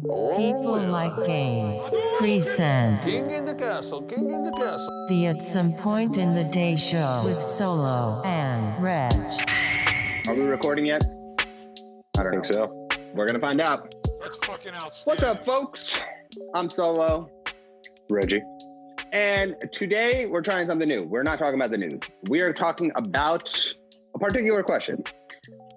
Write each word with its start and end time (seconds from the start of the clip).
People 0.00 0.76
oh, 0.76 0.90
like 0.92 1.26
games. 1.26 1.80
Present. 2.18 3.02
King 3.02 3.32
in 3.32 3.44
the 3.44 3.54
castle, 3.56 4.00
king 4.02 4.30
in 4.30 4.44
the 4.44 4.52
castle. 4.52 5.06
The 5.08 5.26
At 5.26 5.42
Some 5.42 5.72
Point 5.72 6.18
in 6.18 6.34
the 6.34 6.44
Day 6.44 6.76
show 6.76 7.22
with 7.24 7.42
Solo 7.42 8.22
and 8.24 8.80
Reg. 8.80 9.12
Are 10.28 10.34
we 10.34 10.42
recording 10.42 10.86
yet? 10.86 11.02
I 12.16 12.22
don't 12.22 12.30
think 12.30 12.44
so. 12.44 12.86
We're 13.12 13.26
gonna 13.26 13.40
find 13.40 13.60
out. 13.60 13.92
That's 14.22 14.36
fucking 14.46 14.72
outstanding. 14.72 15.02
What's 15.04 15.22
up, 15.24 15.44
folks? 15.44 16.00
I'm 16.54 16.70
Solo, 16.70 17.28
Reggie. 18.08 18.44
and 19.12 19.56
today 19.72 20.26
we're 20.26 20.42
trying 20.42 20.68
something 20.68 20.88
new. 20.88 21.02
We're 21.02 21.24
not 21.24 21.40
talking 21.40 21.56
about 21.56 21.72
the 21.72 21.78
news. 21.78 22.00
We 22.28 22.40
are 22.42 22.52
talking 22.52 22.92
about 22.94 23.52
a 24.14 24.18
particular 24.20 24.62
question, 24.62 25.02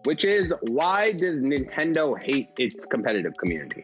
which 0.03 0.25
is 0.25 0.53
why 0.61 1.11
does 1.11 1.41
Nintendo 1.41 2.23
hate 2.23 2.51
its 2.59 2.85
competitive 2.85 3.33
community? 3.39 3.81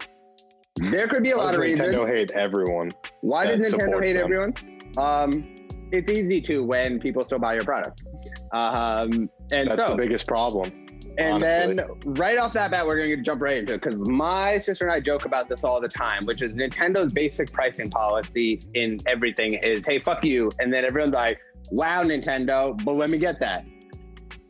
There 0.78 1.08
could 1.08 1.24
be 1.24 1.32
a 1.32 1.38
lot 1.38 1.54
of 1.54 1.62
reasons. 1.62 1.94
Nintendo 1.94 2.08
hate 2.16 2.32
everyone? 2.32 2.92
Why 3.22 3.46
does 3.46 3.60
Nintendo 3.60 4.04
hate 4.04 4.14
them? 4.14 4.24
everyone? 4.24 4.54
Um, 4.98 5.56
it's 5.92 6.12
easy 6.12 6.42
to 6.42 6.64
when 6.64 7.00
people 7.00 7.24
still 7.24 7.40
buy 7.40 7.54
your 7.54 7.64
product. 7.64 8.04
Um, 8.52 9.30
and 9.52 9.70
That's 9.70 9.82
so, 9.82 9.92
the 9.92 9.96
biggest 9.96 10.28
problem. 10.28 10.72
and 11.18 11.44
honestly. 11.44 11.76
then 11.76 11.88
right 12.16 12.38
off 12.38 12.54
that 12.54 12.72
bat, 12.72 12.86
we're 12.86 12.98
going 12.98 13.10
to 13.10 13.22
jump 13.22 13.42
right 13.42 13.58
into 13.58 13.74
it 13.74 13.82
because 13.82 13.96
my 14.08 14.60
sister 14.60 14.86
and 14.86 14.94
I 14.94 15.00
joke 15.00 15.26
about 15.26 15.48
this 15.48 15.64
all 15.64 15.80
the 15.82 15.90
time, 15.90 16.26
which 16.26 16.42
is 16.42 16.52
Nintendo's 16.54 17.14
basic 17.14 17.52
pricing 17.52 17.89
policy 17.89 18.62
in 18.74 19.00
everything 19.08 19.54
is, 19.56 19.86
hey, 19.86 20.00
fuck 20.00 20.24
you. 20.24 20.52
And 20.60 20.72
then 20.72 20.86
everyone's 20.86 21.14
like, 21.14 21.39
wow, 21.72 22.04
Nintendo, 22.04 22.82
but 22.84 22.94
let 22.94 23.10
me 23.10 23.18
get 23.18 23.39
that. 23.39 23.66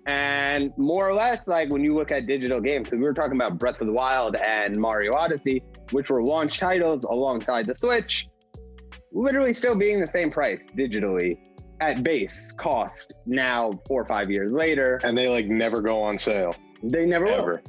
And 0.07 0.71
more 0.77 1.07
or 1.07 1.13
less, 1.13 1.47
like 1.47 1.70
when 1.70 1.84
you 1.84 1.93
look 1.93 2.11
at 2.11 2.27
digital 2.27 2.61
games, 2.61 2.85
because 2.88 2.97
we 2.99 3.03
were 3.03 3.13
talking 3.13 3.34
about 3.34 3.59
Breath 3.59 3.81
of 3.81 3.88
the 3.88 3.93
Wild 3.93 4.38
and 4.38 4.77
Mario 4.77 5.13
Odyssey, 5.13 5.61
which 5.91 6.09
were 6.09 6.23
launch 6.23 6.59
titles 6.59 7.03
alongside 7.03 7.67
the 7.67 7.75
Switch, 7.75 8.28
literally 9.11 9.53
still 9.53 9.75
being 9.78 10.00
the 10.00 10.08
same 10.08 10.31
price 10.31 10.63
digitally 10.78 11.38
at 11.81 12.03
base 12.03 12.53
cost 12.58 13.16
now, 13.25 13.73
four 13.85 14.02
or 14.02 14.05
five 14.05 14.31
years 14.31 14.52
later. 14.52 15.00
And 15.03 15.17
they 15.17 15.28
like 15.28 15.47
never 15.47 15.81
go 15.81 16.02
on 16.02 16.17
sale 16.17 16.55
They 16.83 17.05
never 17.05 17.25
will. 17.25 17.33
ever. 17.33 17.63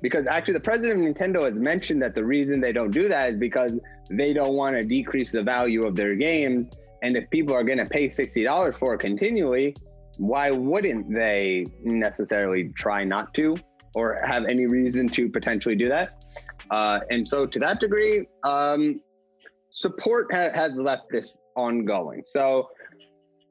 Because 0.00 0.26
actually, 0.26 0.54
the 0.54 0.60
president 0.60 1.06
of 1.06 1.14
Nintendo 1.14 1.42
has 1.42 1.54
mentioned 1.54 2.02
that 2.02 2.14
the 2.14 2.24
reason 2.24 2.60
they 2.60 2.72
don't 2.72 2.90
do 2.90 3.06
that 3.08 3.30
is 3.30 3.36
because 3.36 3.72
they 4.10 4.32
don't 4.32 4.54
want 4.54 4.76
to 4.76 4.82
decrease 4.82 5.30
the 5.30 5.42
value 5.42 5.84
of 5.84 5.94
their 5.94 6.16
games. 6.16 6.72
And 7.02 7.16
if 7.16 7.28
people 7.30 7.54
are 7.54 7.62
going 7.62 7.78
to 7.78 7.84
pay 7.84 8.08
$60 8.08 8.78
for 8.78 8.94
it 8.94 8.98
continually, 8.98 9.76
why 10.18 10.50
wouldn't 10.50 11.12
they 11.12 11.66
necessarily 11.82 12.70
try 12.70 13.04
not 13.04 13.32
to 13.34 13.54
or 13.94 14.20
have 14.26 14.44
any 14.46 14.66
reason 14.66 15.06
to 15.08 15.28
potentially 15.28 15.76
do 15.76 15.88
that? 15.88 16.24
Uh, 16.70 17.00
and 17.10 17.26
so, 17.26 17.46
to 17.46 17.58
that 17.58 17.80
degree, 17.80 18.26
um, 18.44 19.00
support 19.70 20.32
ha- 20.32 20.50
has 20.54 20.72
left 20.74 21.10
this 21.10 21.38
ongoing. 21.56 22.22
So, 22.26 22.70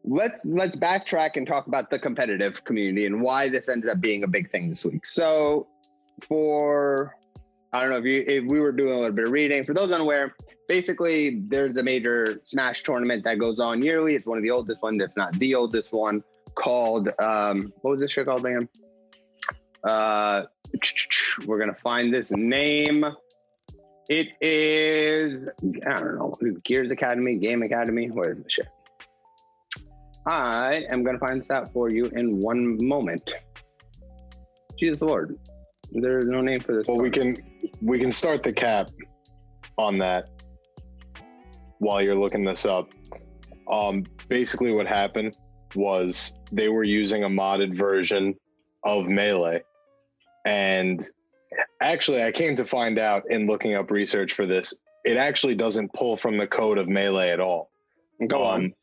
let's 0.04 0.44
let's 0.46 0.76
backtrack 0.76 1.32
and 1.36 1.46
talk 1.46 1.68
about 1.68 1.90
the 1.90 2.00
competitive 2.00 2.64
community 2.64 3.06
and 3.06 3.22
why 3.22 3.50
this 3.50 3.70
ended 3.70 3.90
up 3.90 4.02
being 4.02 4.24
a 4.24 4.28
big 4.28 4.50
thing 4.52 4.70
this 4.70 4.84
week. 4.86 5.06
So, 5.06 5.68
for 6.22 7.16
I 7.74 7.82
don't 7.82 7.92
know 7.92 7.98
if 7.98 8.06
you 8.06 8.24
if 8.28 8.46
we 8.46 8.60
were 8.60 8.72
doing 8.72 8.92
a 8.92 8.96
little 8.96 9.12
bit 9.12 9.28
of 9.28 9.32
reading. 9.32 9.64
For 9.64 9.74
those 9.74 9.92
unaware, 9.92 10.36
basically 10.68 11.42
there's 11.48 11.78
a 11.78 11.84
major 11.84 12.42
Smash 12.44 12.84
tournament 12.84 13.24
that 13.24 13.40
goes 13.40 13.60
on 13.60 13.82
yearly. 13.82 14.16
It's 14.16 14.26
one 14.26 14.38
of 14.38 14.44
the 14.44 14.52
oldest 14.52 14.82
ones, 14.82 15.00
if 15.00 15.12
not 15.16 15.34
the 15.34 15.56
oldest 15.56 15.94
one, 15.94 16.24
called 16.56 17.10
um 17.20 17.74
what 17.82 17.92
was 17.92 18.02
this 18.02 18.12
shit 18.12 18.26
called, 18.26 18.44
man? 18.44 18.68
Uh 19.84 20.44
we're 21.46 21.60
gonna 21.60 21.76
find 21.76 22.14
this 22.14 22.32
name. 22.32 23.06
It 24.10 24.36
is 24.42 25.50
I 25.86 25.94
don't 25.94 26.18
know, 26.18 26.38
Gears 26.64 26.92
Academy, 26.92 27.36
Game 27.36 27.64
Academy. 27.64 28.08
Where 28.08 28.32
is 28.32 28.44
the 28.44 28.50
shit? 28.50 28.68
I 30.26 30.86
am 30.92 31.04
gonna 31.04 31.20
find 31.20 31.42
this 31.42 31.50
out 31.50 31.72
for 31.74 31.90
you 31.90 32.06
in 32.16 32.40
one 32.40 32.78
moment. 32.86 33.30
Jesus 34.78 35.02
Lord. 35.02 35.38
There 35.92 36.20
is 36.20 36.26
no 36.26 36.42
name 36.42 36.60
for 36.60 36.76
this. 36.76 36.86
Well, 36.88 36.98
we 36.98 37.10
can 37.10 37.36
we 37.82 38.00
can 38.00 38.12
start 38.12 38.44
the 38.44 38.54
cap 38.54 38.90
on 39.78 39.98
that 40.00 40.30
while 41.80 42.02
you're 42.02 42.16
looking 42.16 42.44
this 42.44 42.66
up. 42.66 42.90
Um, 43.70 44.06
basically, 44.30 44.72
what 44.72 44.88
happened 44.88 45.38
was 45.76 46.34
they 46.52 46.70
were 46.70 46.84
using 46.84 47.24
a 47.24 47.30
modded 47.30 47.76
version 47.76 48.36
of 48.84 49.08
Melee, 49.08 49.64
and 50.46 51.08
actually, 51.82 52.24
I 52.24 52.32
came 52.32 52.56
to 52.56 52.66
find 52.66 52.98
out 52.98 53.24
in 53.30 53.48
looking 53.48 53.76
up 53.76 53.92
research 53.92 54.34
for 54.34 54.46
this, 54.46 54.74
it 55.04 55.18
actually 55.18 55.56
doesn't 55.56 55.94
pull 55.94 56.18
from 56.18 56.38
the 56.38 56.48
code 56.48 56.78
of 56.78 56.88
Melee 56.88 57.32
at 57.32 57.40
all. 57.40 57.70
go 58.28 58.44
on. 58.44 58.66
Um, 58.66 58.74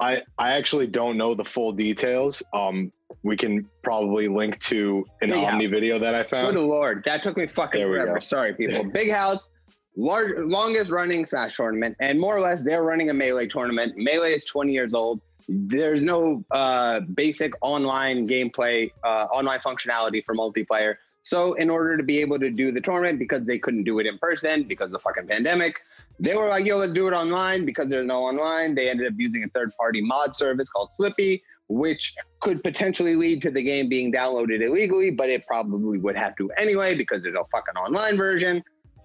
I 0.00 0.22
I 0.38 0.52
actually 0.52 0.86
don't 0.88 1.16
know 1.16 1.34
the 1.34 1.44
full 1.44 1.72
details. 1.72 2.42
Um, 2.52 2.90
we 3.22 3.36
can 3.36 3.68
probably 3.82 4.28
link 4.28 4.58
to 4.60 5.04
an 5.22 5.30
Big 5.30 5.38
Omni 5.38 5.64
house. 5.64 5.72
video 5.72 5.98
that 6.00 6.14
I 6.14 6.24
found. 6.24 6.54
Good 6.54 6.64
lord, 6.64 7.04
that 7.04 7.22
took 7.22 7.36
me 7.36 7.46
fucking 7.46 7.80
forever. 7.80 8.14
go. 8.14 8.18
Sorry, 8.18 8.54
people. 8.54 8.84
Big 8.92 9.10
house, 9.10 9.48
large, 9.96 10.36
longest 10.38 10.90
running 10.90 11.24
Smash 11.26 11.54
tournament, 11.54 11.96
and 12.00 12.18
more 12.18 12.36
or 12.36 12.40
less 12.40 12.62
they're 12.62 12.82
running 12.82 13.10
a 13.10 13.14
melee 13.14 13.46
tournament. 13.46 13.94
Melee 13.96 14.34
is 14.34 14.44
20 14.44 14.72
years 14.72 14.94
old. 14.94 15.20
There's 15.48 16.02
no 16.02 16.44
uh, 16.50 17.00
basic 17.00 17.52
online 17.60 18.26
gameplay, 18.28 18.90
uh, 19.02 19.26
online 19.32 19.60
functionality 19.60 20.24
for 20.24 20.34
multiplayer. 20.34 20.96
So, 21.22 21.54
in 21.54 21.70
order 21.70 21.96
to 21.96 22.02
be 22.02 22.18
able 22.20 22.38
to 22.38 22.50
do 22.50 22.70
the 22.70 22.80
tournament, 22.80 23.18
because 23.18 23.44
they 23.44 23.58
couldn't 23.58 23.84
do 23.84 23.98
it 23.98 24.06
in 24.06 24.18
person 24.18 24.64
because 24.64 24.86
of 24.86 24.92
the 24.92 24.98
fucking 24.98 25.26
pandemic, 25.26 25.80
they 26.20 26.34
were 26.34 26.48
like, 26.48 26.66
"Yo, 26.66 26.76
let's 26.76 26.92
do 26.92 27.08
it 27.08 27.12
online." 27.12 27.64
Because 27.64 27.88
there's 27.88 28.06
no 28.06 28.22
online, 28.22 28.74
they 28.74 28.90
ended 28.90 29.06
up 29.06 29.14
using 29.16 29.42
a 29.42 29.48
third-party 29.48 30.02
mod 30.02 30.36
service 30.36 30.68
called 30.68 30.90
Slippi, 30.98 31.42
which 31.68 32.14
could 32.40 32.62
potentially 32.62 33.16
lead 33.16 33.40
to 33.42 33.50
the 33.50 33.62
game 33.62 33.88
being 33.88 34.12
downloaded 34.12 34.62
illegally, 34.62 35.10
but 35.10 35.30
it 35.30 35.46
probably 35.46 35.98
would 35.98 36.16
have 36.16 36.36
to 36.36 36.50
anyway 36.52 36.94
because 36.94 37.22
there's 37.22 37.34
a 37.34 37.44
fucking 37.50 37.74
online 37.76 38.16
version. 38.16 38.62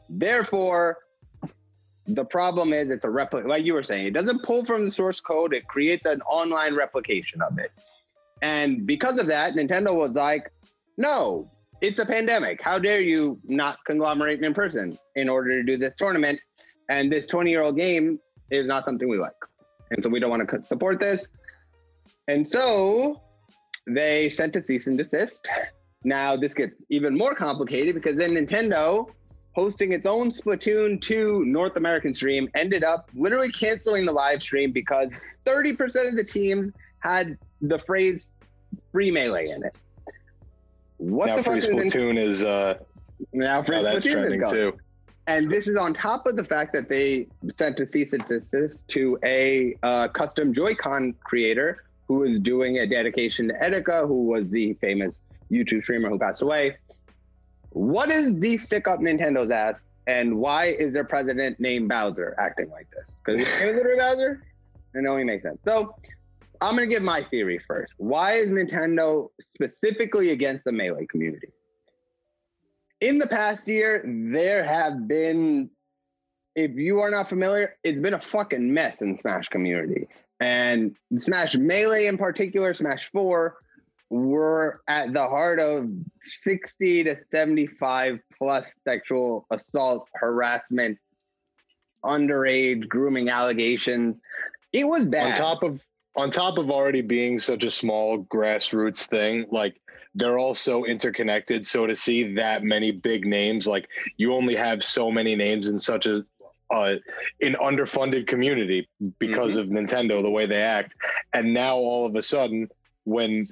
Therefore, 0.10 0.98
the 2.16 2.26
problem 2.26 2.74
is 2.74 2.90
it's 2.90 3.06
a 3.06 3.10
replica, 3.10 3.48
like 3.48 3.66
you 3.66 3.74
were 3.74 3.84
saying, 3.84 4.08
it 4.08 4.14
doesn't 4.14 4.44
pull 4.44 4.66
from 4.66 4.86
the 4.86 4.92
source 4.92 5.20
code, 5.20 5.54
it 5.54 5.68
creates 5.68 6.06
an 6.06 6.22
online 6.24 6.76
replication 6.76 7.42
of 7.42 7.58
it. 7.60 7.72
And 8.42 8.86
because 8.86 9.20
of 9.20 9.28
that, 9.28 9.54
Nintendo 9.54 9.94
was 9.94 10.16
like, 10.16 10.52
no, 10.98 11.52
it's 11.82 12.00
a 12.00 12.06
pandemic. 12.06 12.62
How 12.62 12.80
dare 12.80 13.02
you 13.02 13.40
not 13.46 13.80
conglomerate 13.86 14.44
in 14.44 14.54
person 14.54 14.98
in 15.16 15.30
order 15.30 15.62
to 15.62 15.64
do 15.64 15.78
this 15.78 15.96
tournament? 15.96 16.42
And 16.90 17.12
this 17.12 17.28
20 17.28 17.50
year 17.50 17.62
old 17.62 17.78
game 17.78 18.20
is 18.50 18.66
not 18.66 18.86
something 18.86 19.08
we 19.08 19.18
like. 19.18 19.34
And 19.92 20.04
so 20.04 20.10
we 20.10 20.20
don't 20.20 20.30
want 20.30 20.48
to 20.48 20.64
support 20.64 21.00
this. 21.00 21.28
And 22.28 22.48
so 22.48 23.22
they 23.88 24.30
sent 24.30 24.56
a 24.56 24.62
cease 24.62 24.88
and 24.88 24.98
desist. 24.98 25.48
Now 26.04 26.36
this 26.36 26.54
gets 26.54 26.74
even 26.90 27.18
more 27.18 27.36
complicated 27.36 27.96
because 27.96 28.16
then 28.16 28.32
Nintendo, 28.32 29.10
hosting 29.54 29.94
its 29.94 30.06
own 30.06 30.30
Splatoon 30.30 31.02
2 31.02 31.46
North 31.46 31.76
American 31.76 32.14
stream, 32.14 32.50
ended 32.56 32.84
up 32.84 33.10
literally 33.14 33.52
canceling 33.52 34.06
the 34.06 34.12
live 34.12 34.42
stream 34.42 34.72
because 34.72 35.10
30% 35.46 36.08
of 36.08 36.16
the 36.16 36.24
teams 36.24 36.72
had 37.00 37.38
the 37.62 37.80
phrase 37.80 38.32
free 38.92 39.12
melee 39.12 39.48
in 39.50 39.64
it. 39.64 39.78
What 40.98 41.28
now 41.28 41.38
the 41.38 41.44
free 41.44 41.62
fuck 41.62 41.72
is 41.72 41.94
Splatoon 41.94 42.22
is 42.22 42.44
uh 42.44 42.76
now 43.34 43.64
free 43.64 43.78
now 43.78 43.84
that's 43.84 44.06
Splatoon 44.06 44.08
is 44.08 44.14
trending 44.14 44.48
too. 44.48 44.78
And 45.28 45.50
this 45.50 45.68
is 45.68 45.78
on 45.78 45.94
top 45.94 46.26
of 46.26 46.36
the 46.36 46.44
fact 46.44 46.74
that 46.74 46.90
they 46.90 47.28
sent 47.56 47.80
a 47.80 47.86
cease 47.86 48.14
and 48.14 48.26
desist 48.26 48.88
to 48.88 49.20
a 49.24 49.76
uh, 49.84 50.08
custom 50.08 50.56
Joy-Con 50.56 51.14
creator 51.24 51.84
who 52.08 52.16
was 52.16 52.40
doing 52.40 52.80
a 52.80 52.88
dedication 52.88 53.48
to 53.50 53.54
Etika, 53.54 54.08
who 54.08 54.26
was 54.26 54.50
the 54.50 54.74
famous 54.82 55.22
YouTube 55.52 55.84
streamer 55.84 56.10
who 56.10 56.18
passed 56.18 56.42
away. 56.42 56.78
What 57.72 58.10
is 58.10 58.34
the 58.40 58.58
stick 58.58 58.88
up 58.88 59.00
Nintendo's 59.00 59.52
ass, 59.52 59.82
and 60.08 60.38
why 60.38 60.68
is 60.68 60.94
their 60.94 61.04
president 61.04 61.60
named 61.60 61.90
Bowser 61.90 62.36
acting 62.40 62.70
like 62.70 62.90
this? 62.92 63.16
Because 63.24 63.48
his 63.48 63.60
name 63.60 63.70
is 63.70 63.76
literally 63.76 64.00
Bowser? 64.00 64.44
It 64.96 65.06
only 65.08 65.24
makes 65.24 65.44
sense. 65.44 65.60
So 65.66 65.96
I'm 66.62 66.76
to 66.78 66.88
give 66.88 67.04
my 67.04 67.24
theory 67.24 67.60
first. 67.68 67.94
Why 67.98 68.34
is 68.34 68.50
Nintendo 68.50 69.30
specifically 69.40 70.32
against 70.32 70.66
the 70.66 70.72
Melee 70.72 71.06
community? 71.06 71.50
in 73.02 73.18
the 73.18 73.28
past 73.28 73.68
year, 73.68 74.04
there 74.06 74.64
have 74.64 75.08
been, 75.08 75.70
if 76.56 76.72
you 76.76 77.00
are 77.00 77.10
not 77.10 77.30
familiar, 77.30 77.76
it's 77.84 78.00
been 78.00 78.14
a 78.14 78.22
fucking 78.22 78.74
mess 78.74 79.02
in 79.02 79.18
Smash 79.18 79.48
community. 79.48 80.08
And 80.40 80.96
Smash 81.18 81.56
Melee 81.56 82.08
in 82.08 82.18
particular, 82.18 82.74
Smash 82.74 83.10
4, 83.12 83.58
were 84.10 84.82
at 84.88 85.14
the 85.14 85.22
heart 85.22 85.60
of 85.60 85.90
60 86.24 87.04
to 87.04 87.18
75 87.32 88.20
plus 88.38 88.68
sexual 88.84 89.46
assault, 89.52 90.08
harassment, 90.16 90.98
underage 92.04 92.88
grooming 92.88 93.30
allegations. 93.30 94.16
It 94.74 94.88
was 94.88 95.06
bad. 95.06 95.34
On 95.34 95.38
top 95.38 95.64
of 95.64 95.82
on 96.16 96.32
top 96.32 96.58
of 96.58 96.70
already 96.70 97.02
being 97.02 97.40
such 97.40 97.64
a 97.64 97.72
small 97.72 98.24
grassroots 98.26 99.06
thing, 99.06 99.46
like 99.52 99.80
they're 100.16 100.40
all 100.40 100.56
so 100.56 100.86
interconnected. 100.86 101.66
So 101.66 101.86
to 101.86 101.96
see 101.96 102.34
that 102.36 102.64
many 102.64 102.92
big 102.92 103.26
names, 103.26 103.68
like 103.68 103.88
you 104.18 104.34
only 104.34 104.56
have 104.56 104.84
so 104.84 105.12
many 105.12 105.36
names 105.36 105.70
in 105.70 105.80
such 105.80 106.08
a 106.08 106.26
uh, 106.72 106.96
an 107.42 107.56
underfunded 107.60 108.28
community 108.28 108.88
because 109.18 109.56
of 109.56 109.68
Nintendo, 109.68 110.22
the 110.22 110.30
way 110.30 110.46
they 110.46 110.62
act, 110.62 110.96
and 111.34 111.52
now 111.52 111.78
all 111.78 112.06
of 112.06 112.16
a 112.16 112.22
sudden, 112.22 112.68
when 113.06 113.48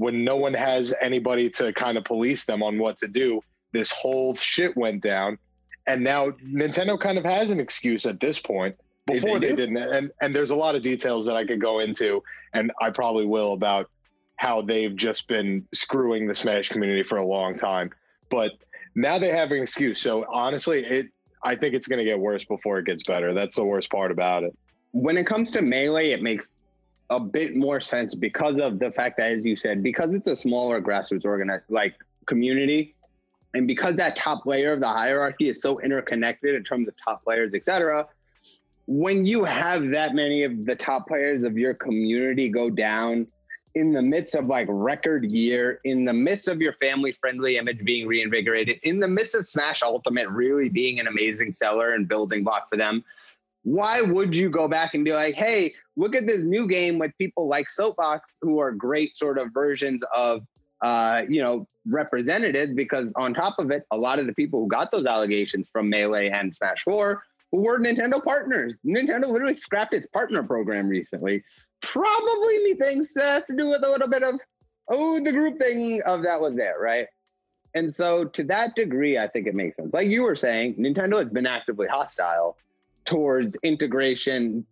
when 0.00 0.24
no 0.24 0.34
one 0.34 0.54
has 0.54 0.94
anybody 1.02 1.50
to 1.50 1.74
kind 1.74 1.98
of 1.98 2.04
police 2.04 2.46
them 2.46 2.62
on 2.62 2.78
what 2.78 2.96
to 2.96 3.06
do, 3.06 3.38
this 3.72 3.90
whole 3.90 4.34
shit 4.34 4.74
went 4.74 5.02
down, 5.02 5.36
and 5.86 6.02
now 6.02 6.30
Nintendo 6.42 6.98
kind 6.98 7.18
of 7.18 7.24
has 7.24 7.50
an 7.50 7.60
excuse 7.60 8.06
at 8.06 8.18
this 8.18 8.38
point. 8.40 8.74
They- 9.06 9.14
they 9.14 9.20
Before 9.20 9.38
they, 9.38 9.54
didn't, 9.54 9.76
and 9.76 10.10
and 10.22 10.34
there's 10.34 10.50
a 10.50 10.56
lot 10.56 10.74
of 10.74 10.80
details 10.80 11.26
that 11.26 11.36
I 11.36 11.44
could 11.44 11.60
go 11.60 11.80
into, 11.80 12.22
and 12.54 12.72
I 12.80 12.88
probably 12.90 13.26
will 13.26 13.52
about 13.52 13.90
how 14.36 14.62
they've 14.62 14.96
just 14.96 15.28
been 15.28 15.66
screwing 15.74 16.26
the 16.26 16.34
Smash 16.34 16.70
community 16.70 17.02
for 17.02 17.18
a 17.18 17.26
long 17.26 17.54
time. 17.56 17.90
But 18.30 18.52
now 18.94 19.18
they 19.18 19.30
have 19.30 19.50
an 19.50 19.60
excuse. 19.60 20.00
So 20.00 20.24
honestly, 20.32 20.78
it 20.82 21.06
I 21.44 21.56
think 21.56 21.74
it's 21.74 21.86
going 21.86 21.98
to 21.98 22.04
get 22.04 22.18
worse 22.18 22.44
before 22.46 22.78
it 22.78 22.86
gets 22.86 23.02
better. 23.02 23.34
That's 23.34 23.56
the 23.56 23.64
worst 23.64 23.90
part 23.90 24.10
about 24.10 24.44
it. 24.44 24.52
when 24.92 25.16
it 25.18 25.26
comes 25.26 25.50
to 25.52 25.60
melee, 25.62 26.10
it 26.10 26.22
makes 26.22 26.46
a 27.10 27.18
bit 27.18 27.56
more 27.56 27.80
sense 27.80 28.14
because 28.14 28.56
of 28.60 28.78
the 28.78 28.90
fact 28.92 29.18
that, 29.18 29.32
as 29.32 29.44
you 29.44 29.56
said, 29.56 29.82
because 29.82 30.14
it's 30.14 30.28
a 30.28 30.36
smaller 30.36 30.80
grassroots 30.80 31.24
organized 31.24 31.64
like 31.68 31.94
community, 32.26 32.94
and 33.54 33.66
because 33.66 33.96
that 33.96 34.16
top 34.16 34.46
layer 34.46 34.72
of 34.72 34.80
the 34.80 34.88
hierarchy 34.88 35.48
is 35.48 35.60
so 35.60 35.80
interconnected 35.80 36.54
in 36.54 36.62
terms 36.62 36.86
of 36.86 36.94
top 37.04 37.24
players, 37.24 37.52
etc. 37.52 38.06
When 38.86 39.26
you 39.26 39.44
have 39.44 39.90
that 39.90 40.14
many 40.14 40.44
of 40.44 40.64
the 40.64 40.76
top 40.76 41.08
players 41.08 41.42
of 41.42 41.58
your 41.58 41.74
community 41.74 42.48
go 42.48 42.70
down 42.70 43.26
in 43.74 43.92
the 43.92 44.02
midst 44.02 44.34
of 44.34 44.46
like 44.46 44.66
record 44.68 45.30
year, 45.30 45.80
in 45.84 46.04
the 46.04 46.12
midst 46.12 46.48
of 46.48 46.60
your 46.60 46.74
family 46.74 47.12
friendly 47.12 47.56
image 47.56 47.84
being 47.84 48.06
reinvigorated, 48.06 48.78
in 48.84 49.00
the 49.00 49.08
midst 49.08 49.34
of 49.34 49.48
Smash 49.48 49.82
Ultimate 49.82 50.28
really 50.28 50.68
being 50.68 51.00
an 51.00 51.08
amazing 51.08 51.54
seller 51.54 51.94
and 51.94 52.08
building 52.08 52.44
block 52.44 52.68
for 52.70 52.76
them, 52.76 53.04
why 53.62 54.00
would 54.00 54.34
you 54.34 54.48
go 54.50 54.68
back 54.68 54.94
and 54.94 55.04
be 55.04 55.12
like, 55.12 55.34
hey, 55.34 55.74
look 55.96 56.16
at 56.16 56.26
this 56.26 56.42
new 56.42 56.66
game 56.66 56.98
with 56.98 57.12
people 57.18 57.46
like 57.48 57.68
Soapbox 57.68 58.38
who 58.40 58.58
are 58.58 58.72
great 58.72 59.16
sort 59.16 59.38
of 59.38 59.48
versions 59.52 60.02
of, 60.14 60.42
uh, 60.82 61.22
you 61.28 61.42
know, 61.42 61.66
representatives? 61.86 62.72
Because 62.74 63.08
on 63.16 63.34
top 63.34 63.58
of 63.58 63.70
it, 63.70 63.84
a 63.90 63.96
lot 63.96 64.18
of 64.18 64.26
the 64.26 64.34
people 64.34 64.60
who 64.60 64.68
got 64.68 64.90
those 64.90 65.06
allegations 65.06 65.68
from 65.72 65.90
Melee 65.90 66.30
and 66.30 66.54
Smash 66.54 66.84
4 66.84 67.22
who 67.52 67.62
were 67.62 67.78
Nintendo 67.78 68.22
partners. 68.22 68.78
Nintendo 68.86 69.28
literally 69.28 69.58
scrapped 69.58 69.92
its 69.92 70.06
partner 70.06 70.42
program 70.42 70.88
recently. 70.88 71.42
Probably 71.82 72.58
methinks 72.64 73.16
uh, 73.16 73.22
has 73.22 73.46
to 73.46 73.56
do 73.56 73.68
with 73.68 73.82
a 73.84 73.90
little 73.90 74.08
bit 74.08 74.22
of, 74.22 74.36
oh, 74.88 75.22
the 75.22 75.32
group 75.32 75.58
thing 75.58 76.00
of 76.06 76.22
that 76.22 76.40
was 76.40 76.54
there, 76.54 76.76
right? 76.78 77.06
And 77.74 77.92
so 77.92 78.24
to 78.24 78.44
that 78.44 78.74
degree, 78.74 79.18
I 79.18 79.28
think 79.28 79.46
it 79.46 79.54
makes 79.54 79.76
sense. 79.76 79.92
Like 79.92 80.08
you 80.08 80.22
were 80.22 80.36
saying, 80.36 80.74
Nintendo 80.74 81.18
has 81.18 81.28
been 81.28 81.46
actively 81.46 81.86
hostile 81.86 82.56
towards 83.10 83.56
integration 83.64 84.64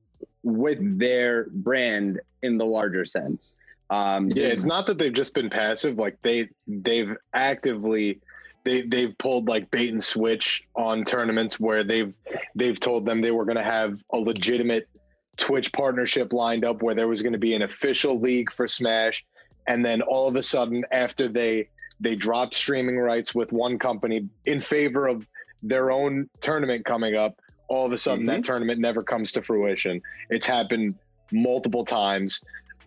with 0.45 0.79
their 0.97 1.49
brand 1.51 2.21
in 2.43 2.57
the 2.57 2.65
larger 2.65 3.05
sense. 3.05 3.55
Um, 3.91 4.31
Yeah, 4.31 4.47
it's 4.47 4.65
not 4.65 4.87
that 4.87 4.97
they've 4.97 5.13
just 5.13 5.35
been 5.35 5.51
passive. 5.51 5.99
Like 5.99 6.17
they 6.23 6.49
they've 6.69 7.17
actively 7.35 8.21
they 8.65 8.83
they've 8.83 9.17
pulled 9.19 9.49
like 9.49 9.71
bait 9.73 9.93
and 9.93 10.03
switch 10.03 10.63
on 10.77 11.03
tournaments 11.03 11.59
where 11.59 11.83
they've 11.83 12.15
they've 12.55 12.79
told 12.79 13.07
them 13.07 13.21
they 13.21 13.33
were 13.33 13.45
going 13.45 13.57
to 13.57 13.63
have 13.63 14.01
a 14.13 14.19
legitimate 14.19 14.89
Twitch 15.37 15.73
partnership 15.73 16.33
lined 16.33 16.65
up 16.65 16.81
where 16.83 16.95
there 16.95 17.09
was 17.09 17.23
going 17.23 17.33
to 17.33 17.39
be 17.39 17.55
an 17.55 17.63
official 17.63 18.21
league 18.21 18.53
for 18.53 18.69
Smash, 18.69 19.25
and 19.67 19.85
then 19.85 20.01
all 20.03 20.29
of 20.29 20.37
a 20.37 20.45
sudden 20.45 20.85
after 20.93 21.27
they 21.27 21.69
they 21.99 22.15
dropped 22.15 22.55
streaming 22.55 22.99
rights 22.99 23.35
with 23.35 23.51
one 23.51 23.81
company 23.81 24.29
in 24.47 24.61
favor 24.61 25.09
of 25.09 25.27
their 25.61 25.91
own 25.91 26.31
tournament 26.41 26.85
coming 26.85 27.17
up, 27.17 27.41
all 27.69 27.87
of 27.87 27.93
a 27.93 27.99
sudden 27.99 28.27
that 28.27 28.45
tournament 28.45 28.81
never 28.81 29.03
comes 29.03 29.33
to 29.33 29.43
fruition. 29.43 30.01
It's 30.31 30.47
happened 30.47 30.95
multiple 31.33 31.85
times. 31.85 32.41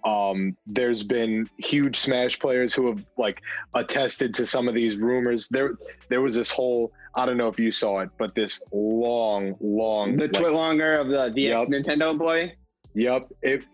Um, 0.04 0.58
there's 0.66 1.04
been 1.04 1.48
huge 1.58 1.96
Smash 1.96 2.40
players 2.40 2.74
who 2.74 2.88
have 2.88 3.06
like 3.18 3.42
attested 3.76 4.34
to 4.36 4.48
some 4.48 4.68
of 4.68 4.74
these 4.74 4.98
rumors. 4.98 5.48
There, 5.50 5.78
there 6.10 6.22
was 6.22 6.36
this 6.36 6.52
whole 6.52 6.92
I 7.14 7.26
don't 7.26 7.38
know 7.38 7.48
if 7.48 7.60
you 7.60 7.72
saw 7.72 8.00
it, 8.00 8.10
but 8.18 8.36
this 8.36 8.62
long, 8.72 9.56
long 9.60 10.16
the 10.16 10.24
like, 10.24 10.34
twit 10.34 10.54
longer 10.54 10.98
of 10.98 11.10
the 11.10 11.32
the 11.34 11.52
ex 11.52 11.70
Nintendo 11.70 12.12
employee. 12.12 12.54
Yep. 12.94 13.32
It 13.42 13.66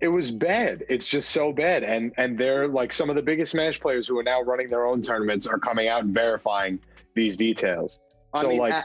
it 0.00 0.08
was 0.08 0.30
bad. 0.30 0.84
It's 0.88 1.06
just 1.06 1.30
so 1.30 1.52
bad. 1.52 1.84
And 1.84 2.12
and 2.16 2.38
they're 2.38 2.66
like 2.68 2.92
some 2.92 3.10
of 3.10 3.16
the 3.16 3.22
biggest 3.22 3.52
Smash 3.52 3.78
players 3.78 4.06
who 4.06 4.18
are 4.18 4.22
now 4.22 4.40
running 4.40 4.70
their 4.70 4.86
own 4.86 5.02
tournaments 5.02 5.46
are 5.46 5.58
coming 5.58 5.88
out 5.88 6.04
and 6.04 6.14
verifying 6.14 6.80
these 7.14 7.36
details. 7.36 8.00
I 8.32 8.42
So, 8.42 8.48
mean, 8.48 8.58
like, 8.58 8.84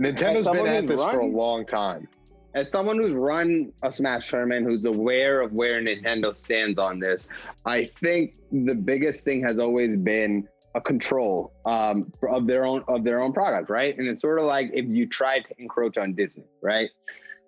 Nintendo's 0.00 0.48
been 0.48 0.66
at 0.66 0.86
this 0.88 1.04
for 1.04 1.20
a 1.20 1.26
long 1.26 1.64
time. 1.64 2.08
as 2.54 2.70
someone 2.70 2.98
who's 2.98 3.12
run 3.12 3.72
a 3.82 3.90
Smash 3.90 4.30
tournament, 4.30 4.66
who's 4.66 4.84
aware 4.84 5.40
of 5.40 5.52
where 5.52 5.80
Nintendo 5.82 6.34
stands 6.34 6.78
on 6.78 6.98
this, 6.98 7.28
I 7.64 7.86
think 7.86 8.34
the 8.52 8.74
biggest 8.74 9.24
thing 9.24 9.42
has 9.44 9.58
always 9.58 9.96
been 9.96 10.48
a 10.76 10.80
control 10.80 11.52
um, 11.66 12.12
of 12.28 12.46
their 12.46 12.64
own 12.64 12.84
of 12.88 13.04
their 13.04 13.20
own 13.20 13.32
product, 13.32 13.70
right? 13.70 13.96
And 13.96 14.08
it's 14.08 14.20
sort 14.20 14.38
of 14.38 14.46
like 14.46 14.70
if 14.72 14.86
you 14.86 15.06
tried 15.06 15.40
to 15.48 15.54
encroach 15.58 15.98
on 15.98 16.14
Disney, 16.14 16.44
right? 16.62 16.90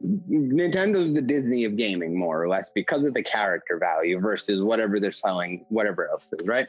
Nintendo's 0.04 1.14
the 1.14 1.22
Disney 1.22 1.64
of 1.64 1.76
gaming, 1.76 2.18
more 2.18 2.42
or 2.42 2.48
less, 2.48 2.68
because 2.74 3.04
of 3.04 3.14
the 3.14 3.22
character 3.22 3.78
value 3.78 4.20
versus 4.20 4.62
whatever 4.62 5.00
they're 5.00 5.10
selling, 5.10 5.64
whatever 5.70 6.10
else 6.10 6.28
is, 6.38 6.46
right? 6.46 6.68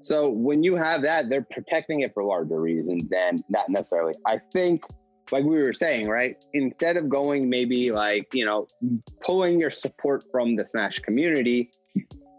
So 0.00 0.28
when 0.28 0.62
you 0.62 0.76
have 0.76 1.00
that, 1.02 1.30
they're 1.30 1.46
protecting 1.50 2.00
it 2.00 2.12
for 2.12 2.22
larger 2.22 2.60
reasons 2.60 3.08
than 3.08 3.42
not 3.48 3.70
necessarily. 3.70 4.12
I 4.26 4.40
think 4.52 4.82
like 5.32 5.44
we 5.44 5.62
were 5.62 5.72
saying, 5.72 6.08
right? 6.08 6.42
Instead 6.52 6.96
of 6.96 7.08
going 7.08 7.48
maybe 7.48 7.90
like, 7.90 8.28
you 8.32 8.44
know, 8.44 8.66
pulling 9.24 9.58
your 9.60 9.70
support 9.70 10.24
from 10.30 10.56
the 10.56 10.64
Smash 10.66 10.98
community 11.00 11.70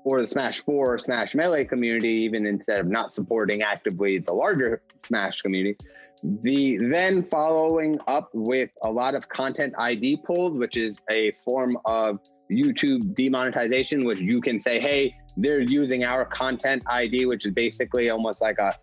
or 0.06 0.22
the 0.22 0.28
Smash 0.28 0.62
4 0.64 0.94
or 0.94 0.98
Smash 0.98 1.36
Melee 1.36 1.66
community, 1.66 2.10
even 2.10 2.46
instead 2.46 2.80
of 2.80 2.88
not 2.88 3.14
supporting 3.14 3.62
actively 3.62 4.20
the 4.20 4.34
larger 4.34 4.82
Smash 5.06 5.42
community, 5.42 5.78
the 6.24 6.78
then 6.78 7.24
following 7.24 8.00
up 8.08 8.30
with 8.34 8.70
a 8.84 8.90
lot 8.90 9.16
of 9.16 9.28
content 9.30 9.74
ID 9.78 10.18
pulls, 10.26 10.58
which 10.58 10.78
is 10.78 11.00
a 11.12 11.34
form 11.44 11.78
of 11.86 12.20
YouTube 12.52 13.16
demonetization, 13.16 14.06
which 14.06 14.20
you 14.20 14.42
can 14.42 14.62
say, 14.62 14.80
hey, 14.80 15.14
they're 15.36 15.62
using 15.62 16.04
our 16.04 16.26
content 16.26 16.82
ID, 16.88 17.26
which 17.26 17.46
is 17.46 17.54
basically 17.54 18.10
almost 18.10 18.42
like 18.42 18.58
a 18.60 18.74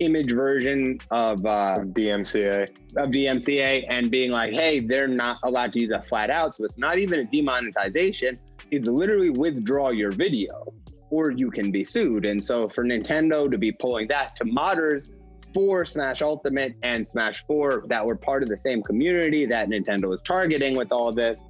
image 0.00 0.32
version 0.32 0.98
of 1.10 1.44
uh, 1.46 1.78
DMCA. 1.80 2.68
of 2.96 3.10
DMCA 3.10 3.86
and 3.88 4.10
being 4.10 4.30
like, 4.30 4.52
hey, 4.52 4.80
they're 4.80 5.08
not 5.08 5.38
allowed 5.44 5.72
to 5.74 5.80
use 5.80 5.92
a 5.92 6.02
flat 6.08 6.30
out. 6.30 6.56
So 6.56 6.64
it's 6.64 6.78
not 6.78 6.98
even 6.98 7.20
a 7.20 7.24
demonetization. 7.24 8.38
It's 8.70 8.88
literally 8.88 9.30
withdraw 9.30 9.90
your 9.90 10.10
video 10.10 10.72
or 11.10 11.30
you 11.30 11.50
can 11.50 11.70
be 11.70 11.84
sued. 11.84 12.24
And 12.24 12.42
so 12.42 12.66
for 12.74 12.84
Nintendo 12.84 13.50
to 13.50 13.58
be 13.58 13.72
pulling 13.72 14.08
that 14.08 14.34
to 14.36 14.44
modders 14.44 15.10
for 15.52 15.84
Smash 15.84 16.22
Ultimate 16.22 16.74
and 16.82 17.06
Smash 17.06 17.44
4 17.46 17.84
that 17.88 18.04
were 18.04 18.16
part 18.16 18.42
of 18.42 18.48
the 18.48 18.58
same 18.64 18.82
community 18.82 19.46
that 19.46 19.68
Nintendo 19.68 20.08
was 20.08 20.22
targeting 20.22 20.76
with 20.76 20.90
all 20.90 21.12
this. 21.12 21.40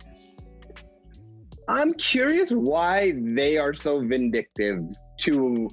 I'm 1.66 1.94
curious 1.94 2.50
why 2.50 3.14
they 3.16 3.56
are 3.56 3.72
so 3.72 4.06
vindictive 4.06 4.84
to 5.20 5.68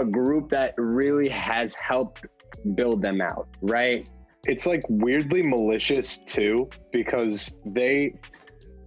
a 0.00 0.04
group 0.04 0.50
that 0.50 0.74
really 0.76 1.28
has 1.28 1.74
helped 1.74 2.26
build 2.74 3.02
them 3.02 3.20
out, 3.20 3.48
right? 3.62 4.08
it's 4.46 4.66
like 4.66 4.82
weirdly 4.88 5.42
malicious 5.42 6.18
too 6.18 6.68
because 6.92 7.52
they 7.64 8.14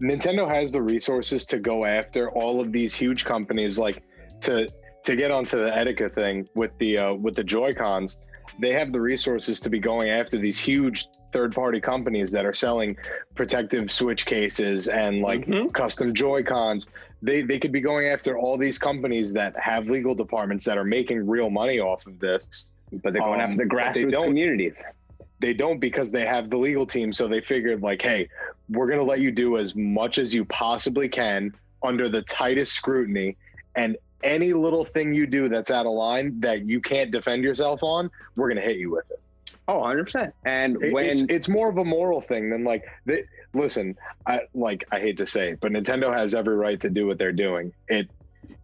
Nintendo 0.01 0.47
has 0.47 0.71
the 0.71 0.81
resources 0.81 1.45
to 1.47 1.59
go 1.59 1.85
after 1.85 2.29
all 2.31 2.59
of 2.59 2.71
these 2.71 2.93
huge 2.95 3.25
companies 3.25 3.79
like 3.79 4.03
to 4.41 4.69
to 5.03 5.15
get 5.15 5.31
onto 5.31 5.57
the 5.57 5.69
Etika 5.69 6.13
thing 6.13 6.47
with 6.53 6.71
the 6.79 6.97
uh, 6.97 7.13
with 7.13 7.35
the 7.35 7.43
Joy 7.43 7.73
Cons 7.73 8.19
they 8.59 8.71
have 8.71 8.91
the 8.91 8.99
resources 8.99 9.59
to 9.61 9.69
be 9.69 9.79
going 9.79 10.09
after 10.09 10.37
these 10.37 10.59
huge 10.59 11.07
third 11.31 11.53
party 11.53 11.79
companies 11.79 12.31
that 12.31 12.45
are 12.45 12.53
selling 12.53 12.95
protective 13.35 13.91
switch 13.91 14.25
cases 14.25 14.87
and 14.87 15.21
like 15.21 15.45
Mhm. 15.45 15.73
custom 15.73 16.13
Joy 16.13 16.43
Cons 16.43 16.87
they 17.21 17.41
they 17.41 17.59
could 17.59 17.71
be 17.71 17.81
going 17.81 18.07
after 18.07 18.37
all 18.37 18.57
these 18.57 18.77
companies 18.77 19.33
that 19.33 19.55
have 19.59 19.87
legal 19.87 20.15
departments 20.15 20.65
that 20.65 20.77
are 20.77 20.83
making 20.83 21.27
real 21.27 21.49
money 21.49 21.79
off 21.79 22.05
of 22.07 22.19
this 22.19 22.65
But 23.03 23.13
they're 23.13 23.21
going 23.21 23.41
Um, 23.41 23.49
after 23.49 23.57
the 23.57 23.63
they 23.65 23.69
grassroots 24.05 24.23
communities. 24.23 24.75
they 25.39 25.53
don't 25.53 25.79
because 25.79 26.11
they 26.11 26.25
have 26.25 26.49
the 26.49 26.57
legal 26.57 26.85
team 26.85 27.11
so 27.13 27.27
they 27.27 27.41
figured 27.41 27.81
like 27.81 28.01
hey 28.01 28.27
we're 28.69 28.87
going 28.87 28.99
to 28.99 29.05
let 29.05 29.19
you 29.19 29.31
do 29.31 29.57
as 29.57 29.75
much 29.75 30.17
as 30.17 30.33
you 30.33 30.43
possibly 30.45 31.07
can 31.07 31.53
under 31.83 32.09
the 32.09 32.21
tightest 32.23 32.73
scrutiny 32.73 33.37
and 33.75 33.97
any 34.23 34.53
little 34.53 34.83
thing 34.83 35.13
you 35.13 35.27
do 35.27 35.47
that's 35.47 35.71
out 35.71 35.85
of 35.85 35.91
line 35.93 36.39
that 36.39 36.67
you 36.67 36.81
can't 36.81 37.11
defend 37.11 37.43
yourself 37.43 37.83
on 37.83 38.09
we're 38.35 38.47
going 38.47 38.61
to 38.61 38.67
hit 38.67 38.77
you 38.77 38.91
with 38.91 39.05
it 39.11 39.19
Oh, 39.69 39.81
100%. 39.81 40.31
And 40.45 40.77
when 40.93 41.09
it's, 41.09 41.25
it's 41.27 41.49
more 41.49 41.69
of 41.69 41.77
a 41.77 41.83
moral 41.83 42.21
thing 42.21 42.49
than 42.49 42.63
like 42.63 42.85
they, 43.05 43.23
listen 43.53 43.95
i 44.25 44.41
like 44.53 44.85
i 44.91 44.99
hate 44.99 45.17
to 45.17 45.25
say 45.25 45.51
it 45.51 45.59
but 45.61 45.71
nintendo 45.71 46.13
has 46.13 46.35
every 46.35 46.55
right 46.55 46.79
to 46.81 46.89
do 46.89 47.07
what 47.07 47.17
they're 47.17 47.31
doing 47.31 47.73
it 47.87 48.09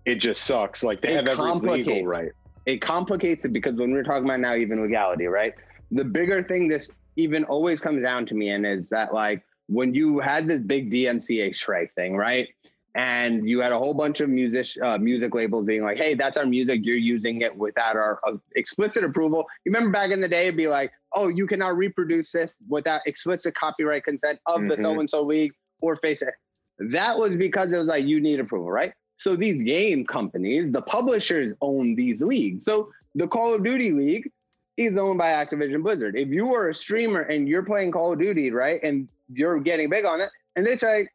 it 0.06 0.16
just 0.16 0.44
sucks 0.44 0.84
like 0.84 1.02
they 1.02 1.14
have 1.14 1.26
every 1.26 1.52
legal 1.54 2.06
right 2.06 2.32
it 2.66 2.82
complicates 2.82 3.46
it 3.46 3.54
because 3.54 3.76
when 3.76 3.92
we're 3.92 4.04
talking 4.04 4.24
about 4.24 4.40
now 4.40 4.56
even 4.56 4.82
legality, 4.82 5.28
right? 5.28 5.54
The 5.92 6.06
bigger 6.06 6.44
thing 6.44 6.68
this 6.68 6.90
even 7.16 7.44
always 7.46 7.80
comes 7.80 8.02
down 8.02 8.26
to 8.28 8.36
me 8.36 8.50
and 8.50 8.66
is 8.66 8.90
that 8.90 9.14
like 9.14 9.44
when 9.68 9.94
you 9.94 10.20
had 10.20 10.48
this 10.48 10.62
big 10.62 10.92
DMCA 10.92 11.56
strike 11.56 11.94
thing, 11.96 12.16
right? 12.16 12.48
And 12.96 13.50
you 13.50 13.60
had 13.60 13.72
a 13.72 13.78
whole 13.80 13.96
bunch 13.96 14.22
of 14.22 14.30
music 14.30 14.68
uh, 14.82 15.00
music 15.00 15.34
labels 15.34 15.66
being 15.66 15.82
like, 15.84 15.98
"Hey, 15.98 16.14
that's 16.14 16.38
our 16.38 16.46
music. 16.46 16.82
You're 16.84 16.96
using 16.96 17.42
it 17.42 17.56
without 17.56 17.96
our 17.96 18.20
uh, 18.28 18.34
explicit 18.56 19.04
approval." 19.04 19.46
You 19.66 19.72
remember 19.72 19.90
back 19.92 20.12
in 20.12 20.22
the 20.22 20.28
day, 20.28 20.44
it'd 20.44 20.58
be 20.58 20.68
like, 20.68 20.92
"Oh, 21.14 21.28
you 21.28 21.48
cannot 21.48 21.76
reproduce 21.76 22.32
this 22.32 22.56
without 22.70 23.02
explicit 23.08 23.56
copyright 23.56 24.04
consent 24.04 24.40
of 24.46 24.62
the 24.68 24.76
Mhm. 24.76 24.82
so 24.82 25.00
and 25.00 25.10
so 25.10 25.22
league 25.24 25.54
or 25.82 25.96
face 25.96 26.22
it." 26.22 26.36
That 26.78 27.18
was 27.18 27.36
because 27.36 27.72
it 27.72 27.78
was 27.78 27.88
like 27.88 28.06
you 28.06 28.20
need 28.20 28.40
approval, 28.40 28.72
right? 28.72 28.94
So 29.18 29.36
these 29.36 29.62
game 29.64 30.06
companies, 30.06 30.72
the 30.72 30.82
publishers 30.82 31.54
own 31.62 31.96
these 31.96 32.22
leagues. 32.22 32.64
So 32.64 32.92
the 33.16 33.28
Call 33.28 33.54
of 33.54 33.64
Duty 33.64 33.92
League 33.92 34.32
is 34.78 34.98
owned 34.98 35.18
by 35.18 35.32
Activision 35.32 35.82
Blizzard. 35.82 36.16
If 36.16 36.30
you 36.30 36.54
are 36.54 36.70
a 36.70 36.76
streamer 36.76 37.22
and 37.22 37.48
you're 37.48 37.64
playing 37.64 37.92
Call 37.92 38.14
of 38.14 38.20
Duty, 38.20 38.52
right, 38.52 38.80
and 38.84 39.08
you're 39.32 39.60
getting 39.60 39.90
big 39.90 40.04
on 40.06 40.20
it, 40.20 40.30
and 40.56 40.66
they 40.66 40.78
say, 40.78 41.08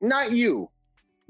not 0.00 0.32
you, 0.32 0.68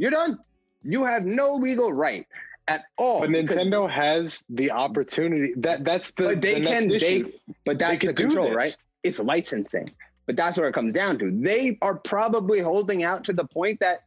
you're 0.03 0.11
done. 0.11 0.37
You 0.83 1.05
have 1.05 1.25
no 1.25 1.55
legal 1.55 1.93
right 1.93 2.27
at 2.67 2.87
all. 2.99 3.21
But 3.21 3.31
Nintendo 3.31 3.89
has 3.89 4.45
the 4.51 4.73
opportunity. 4.73 5.55
That 5.59 5.85
that's 5.85 6.11
the, 6.11 6.25
but 6.25 6.41
they 6.41 6.55
the 6.55 6.67
can, 6.67 6.89
they, 6.89 7.25
but 7.65 7.79
that's 7.79 7.99
could 7.99 8.17
the 8.17 8.23
control, 8.25 8.51
right? 8.51 8.77
It's 9.05 9.21
licensing. 9.21 9.93
But 10.27 10.35
that's 10.35 10.59
where 10.59 10.67
it 10.67 10.73
comes 10.73 10.93
down 10.93 11.21
to. 11.21 11.31
They 11.31 11.79
are 11.83 11.95
probably 11.95 12.59
holding 12.59 13.05
out 13.05 13.23
to 13.25 13.33
the 13.33 13.45
point 13.45 13.79
that 13.79 14.03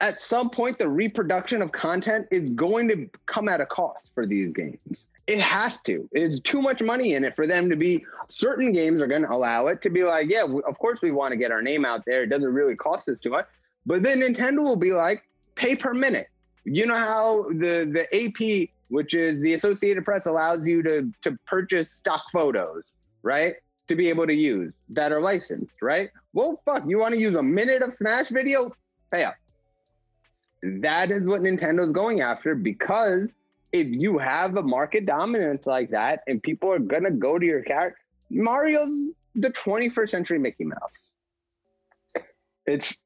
at 0.00 0.22
some 0.22 0.50
point 0.50 0.78
the 0.78 0.88
reproduction 0.88 1.62
of 1.62 1.72
content 1.72 2.28
is 2.30 2.50
going 2.50 2.86
to 2.88 3.10
come 3.26 3.48
at 3.48 3.60
a 3.60 3.66
cost 3.66 4.12
for 4.14 4.24
these 4.24 4.52
games. 4.52 5.06
It 5.26 5.40
has 5.40 5.82
to. 5.82 6.08
It's 6.12 6.38
too 6.38 6.62
much 6.62 6.80
money 6.80 7.14
in 7.14 7.24
it 7.24 7.34
for 7.34 7.48
them 7.48 7.68
to 7.70 7.76
be. 7.76 8.04
Certain 8.28 8.72
games 8.72 9.02
are 9.02 9.08
going 9.08 9.22
to 9.22 9.32
allow 9.32 9.66
it 9.66 9.82
to 9.82 9.90
be 9.90 10.04
like, 10.04 10.28
yeah, 10.28 10.42
of 10.42 10.78
course 10.78 11.02
we 11.02 11.10
want 11.10 11.32
to 11.32 11.36
get 11.36 11.50
our 11.50 11.62
name 11.62 11.84
out 11.84 12.04
there. 12.04 12.22
It 12.22 12.28
doesn't 12.28 12.52
really 12.52 12.76
cost 12.76 13.08
us 13.08 13.18
too 13.18 13.30
much. 13.30 13.46
But 13.86 14.02
then 14.02 14.20
Nintendo 14.20 14.58
will 14.58 14.76
be 14.76 14.92
like, 14.92 15.22
pay 15.54 15.76
per 15.76 15.92
minute. 15.94 16.28
You 16.64 16.86
know 16.86 16.96
how 16.96 17.44
the 17.48 17.84
the 17.90 18.06
AP, 18.14 18.68
which 18.88 19.14
is 19.14 19.40
the 19.40 19.54
Associated 19.54 20.04
Press, 20.04 20.26
allows 20.26 20.66
you 20.66 20.82
to 20.82 21.12
to 21.22 21.38
purchase 21.46 21.90
stock 21.90 22.24
photos, 22.32 22.84
right? 23.22 23.56
To 23.88 23.96
be 23.96 24.08
able 24.08 24.26
to 24.26 24.34
use 24.34 24.72
that 24.90 25.12
are 25.12 25.20
licensed, 25.20 25.82
right? 25.82 26.10
Well, 26.32 26.60
fuck, 26.64 26.84
you 26.86 26.98
want 26.98 27.14
to 27.14 27.20
use 27.20 27.36
a 27.36 27.42
minute 27.42 27.82
of 27.82 27.94
Smash 27.94 28.28
video? 28.28 28.72
Pay 29.10 29.24
up. 29.24 29.34
That 30.62 31.10
is 31.10 31.22
what 31.24 31.42
Nintendo's 31.42 31.92
going 31.92 32.20
after 32.20 32.54
because 32.54 33.28
if 33.72 33.88
you 33.88 34.18
have 34.18 34.56
a 34.56 34.62
market 34.62 35.06
dominance 35.06 35.66
like 35.66 35.90
that 35.90 36.22
and 36.28 36.40
people 36.42 36.70
are 36.70 36.78
gonna 36.78 37.10
go 37.10 37.38
to 37.38 37.44
your 37.44 37.62
character, 37.62 37.98
Mario's 38.30 39.12
the 39.34 39.50
21st 39.50 40.10
century 40.10 40.38
Mickey 40.38 40.64
Mouse. 40.64 41.10
It's 42.66 42.96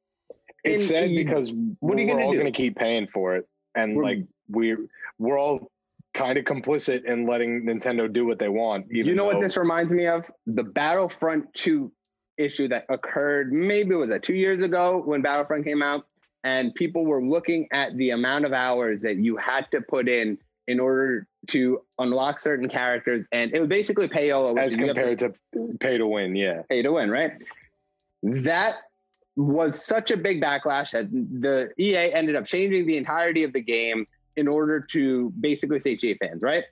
it's 0.67 0.91
And 0.91 0.91
sad 0.91 1.09
because 1.15 1.53
what 1.81 1.97
are 1.99 2.01
you 2.01 2.07
we're 2.09 2.13
gonna 2.15 2.25
all 2.27 2.33
do? 2.33 2.39
going 2.39 2.53
to 2.53 2.57
keep 2.57 2.77
paying 2.77 3.07
for 3.07 3.37
it, 3.37 3.47
and 3.75 3.97
We're- 3.97 4.07
like 4.17 4.25
we're 4.49 4.87
we're 5.19 5.39
all 5.39 5.71
kind 6.15 6.39
of 6.39 6.45
complicit 6.45 7.05
in 7.05 7.27
letting 7.27 7.65
Nintendo 7.65 8.11
do 8.11 8.25
what 8.27 8.39
they 8.39 8.49
want. 8.49 8.87
Even 8.91 9.07
you 9.07 9.15
know 9.15 9.25
what 9.25 9.41
this 9.41 9.57
reminds 9.57 9.93
me 9.93 10.07
of? 10.07 10.25
The 10.47 10.63
Battlefront 10.63 11.53
2 11.55 11.93
issue 12.39 12.69
that 12.69 12.85
occurred 12.89 13.53
maybe 13.53 13.95
it 13.95 13.99
was 13.99 14.09
that 14.11 14.23
two 14.23 14.35
years 14.35 14.63
ago 14.63 15.03
when 15.05 15.21
Battlefront 15.23 15.65
came 15.65 15.83
out, 15.83 16.07
and 16.45 16.75
people 16.75 17.05
were 17.05 17.23
looking 17.23 17.67
at 17.73 17.97
the 17.97 18.11
amount 18.11 18.45
of 18.45 18.53
hours 18.53 19.03
that 19.03 19.17
you 19.17 19.37
had 19.37 19.67
to 19.73 19.81
put 19.81 20.09
in 20.09 20.39
in 20.69 20.81
order 20.81 21.27
to 21.49 21.81
unlock 21.99 22.41
certain 22.41 22.69
characters, 22.69 23.25
and 23.33 23.55
it 23.55 23.61
was 23.61 23.69
basically 23.69 24.09
payola, 24.09 24.59
as 24.59 24.75
have 24.75 24.81
to 24.81 24.87
compared 24.95 25.19
to 25.21 25.33
pay 25.81 25.97
to 25.99 26.07
win. 26.07 26.35
Yeah, 26.37 26.63
pay 26.69 26.83
to 26.83 26.93
win, 26.93 27.11
right? 27.11 27.33
That 28.23 28.77
was 29.37 29.85
such 29.85 30.11
a 30.11 30.17
big 30.17 30.43
backlash 30.43 30.91
that 30.93 31.11
the 31.13 31.71
EA 31.79 32.13
ended 32.13 32.37
up 32.37 32.47
changing 32.47 32.87
the 32.87 32.97
entirety 32.97 33.45
of 33.45 33.53
the 33.53 33.61
game 33.61 34.07
in 34.37 34.49
order 34.49 34.81
to 34.81 35.33
basically 35.41 35.79
satiate 35.81 36.19
fans, 36.19 36.41
right? 36.43 36.65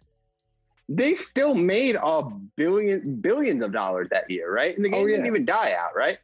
They 0.89 1.15
still 1.15 1.55
made 1.55 1.97
a 1.97 2.23
billion 2.57 3.17
billions 3.17 3.63
of 3.63 3.73
dollars 3.73 4.09
that 4.11 4.31
year, 4.31 4.53
right? 4.53 4.77
And 4.77 4.85
the 4.85 4.91
oh, 4.91 4.93
game 4.93 5.03
Oh, 5.03 5.07
yeah. 5.07 5.17
didn't 5.17 5.27
even 5.27 5.45
die 5.45 5.73
out, 5.73 5.95
right? 5.95 6.19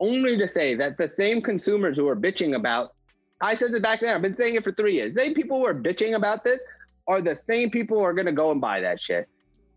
Only 0.00 0.36
to 0.38 0.48
say 0.48 0.74
that 0.74 0.98
the 0.98 1.08
same 1.08 1.40
consumers 1.40 1.96
who 1.96 2.08
are 2.08 2.16
bitching 2.16 2.56
about, 2.56 2.94
I 3.40 3.54
said 3.54 3.72
this 3.72 3.80
back 3.80 4.00
then, 4.00 4.14
I've 4.14 4.22
been 4.22 4.36
saying 4.36 4.54
it 4.56 4.64
for 4.64 4.72
three 4.72 4.94
years. 4.94 5.14
Same 5.14 5.34
people 5.34 5.58
who 5.58 5.66
are 5.66 5.74
bitching 5.74 6.14
about 6.14 6.44
this 6.44 6.60
are 7.06 7.20
the 7.20 7.36
same 7.36 7.70
people 7.70 7.98
who 7.98 8.04
are 8.04 8.14
gonna 8.14 8.32
go 8.32 8.50
and 8.50 8.60
buy 8.60 8.80
that 8.80 9.00
shit. 9.00 9.28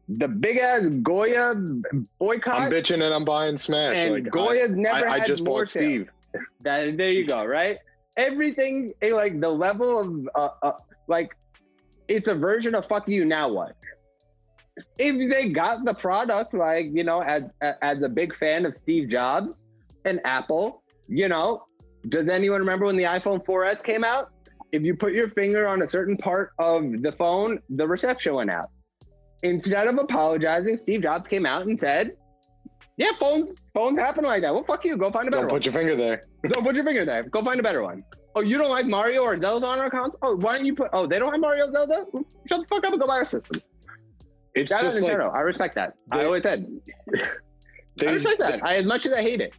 The 0.10 0.28
big 0.28 0.58
ass 0.58 0.88
Goya 1.04 1.54
boycott 2.18 2.62
I'm 2.62 2.72
bitching 2.72 3.04
and 3.04 3.14
I'm 3.14 3.26
buying 3.26 3.58
Smash. 3.58 3.98
and 3.98 4.14
like, 4.14 4.32
Goya's 4.32 4.72
I, 4.72 4.76
never 4.76 5.08
I, 5.08 5.16
I 5.16 5.20
had 5.20 5.28
just 5.28 5.44
more 5.44 5.62
bought. 5.62 5.70
Steve. 5.70 6.10
That 6.62 6.98
there 6.98 7.12
you 7.12 7.26
go, 7.26 7.46
right? 7.46 7.78
Everything 8.16 8.94
eh, 9.02 9.14
like 9.14 9.40
the 9.42 9.50
level 9.50 10.00
of 10.00 10.30
uh, 10.36 10.68
uh, 10.68 10.72
like 11.08 11.36
it's 12.08 12.28
a 12.28 12.36
version 12.36 12.74
of 12.76 12.86
fuck 12.88 13.08
you. 13.10 13.26
Now 13.26 13.50
what? 13.50 13.76
If 14.98 15.32
they 15.32 15.50
got 15.50 15.84
the 15.84 15.94
product, 15.94 16.54
like 16.54 16.88
you 16.92 17.04
know, 17.04 17.22
as 17.22 17.44
as 17.62 18.02
a 18.02 18.10
big 18.10 18.36
fan 18.36 18.66
of 18.66 18.78
Steve 18.78 19.10
Jobs 19.10 19.50
and 20.06 20.22
Apple, 20.24 20.84
you 21.08 21.28
know, 21.28 21.64
does 22.10 22.28
anyone 22.28 22.60
remember 22.60 22.86
when 22.86 22.96
the 22.96 23.04
iPhone 23.04 23.44
4S 23.46 23.84
came 23.84 24.04
out? 24.04 24.32
If 24.72 24.84
you 24.84 24.96
put 24.96 25.14
your 25.14 25.30
finger 25.30 25.68
on 25.68 25.82
a 25.82 25.88
certain 25.88 26.18
part 26.18 26.52
of 26.60 27.02
the 27.02 27.12
phone, 27.12 27.60
the 27.70 27.88
reception 27.88 28.36
went 28.36 28.50
out. 28.50 28.70
Instead 29.44 29.88
of 29.88 29.98
apologizing, 29.98 30.78
Steve 30.78 31.04
Jobs 31.04 31.28
came 31.28 31.46
out 31.46 31.68
and 31.68 31.80
said, 31.80 32.18
"Yeah, 32.98 33.12
phones 33.20 33.58
phones 33.74 34.00
happen 34.00 34.24
like 34.24 34.42
that. 34.42 34.54
Well, 34.54 34.64
fuck 34.64 34.84
you. 34.86 34.98
Go 34.98 35.12
find 35.12 35.28
a 35.28 35.32
better 35.32 35.44
Don't 35.44 35.52
one. 35.52 35.60
put 35.60 35.66
your 35.66 35.74
finger 35.74 35.96
there. 35.96 36.24
Don't 36.50 36.64
put 36.64 36.76
your 36.76 36.86
finger 36.86 37.06
there. 37.06 37.24
Go 37.24 37.44
find 37.44 37.60
a 37.60 37.64
better 37.64 37.84
one. 37.84 38.04
Oh, 38.36 38.42
you 38.42 38.58
don't 38.58 38.70
like 38.70 38.86
Mario 38.86 39.24
or 39.24 39.38
Zelda 39.38 39.66
on 39.66 39.80
our 39.80 39.90
console? 39.90 40.20
Oh, 40.22 40.36
why 40.36 40.58
don't 40.58 40.66
you 40.66 40.76
put? 40.76 40.90
Oh, 40.94 41.08
they 41.08 41.20
don't 41.20 41.32
have 41.32 41.42
Mario 41.42 41.72
Zelda. 41.72 42.06
Shut 42.48 42.62
the 42.62 42.68
fuck 42.68 42.84
up 42.84 42.92
and 42.92 43.02
go 43.02 43.08
buy 43.08 43.18
our 43.18 43.26
system. 43.26 43.62
It's 44.54 44.70
Shout 44.70 44.82
just 44.82 45.02
like 45.02 45.14
I 45.14 45.42
respect 45.42 45.76
that. 45.76 45.94
I 46.12 46.24
always 46.24 46.44
said. 46.44 46.68
I 48.02 48.06
respect 48.06 48.40
that. 48.40 48.64
I, 48.64 48.78
as 48.78 48.86
much 48.86 49.06
as 49.06 49.14
I 49.14 49.22
hate 49.22 49.42
it. 49.42 49.56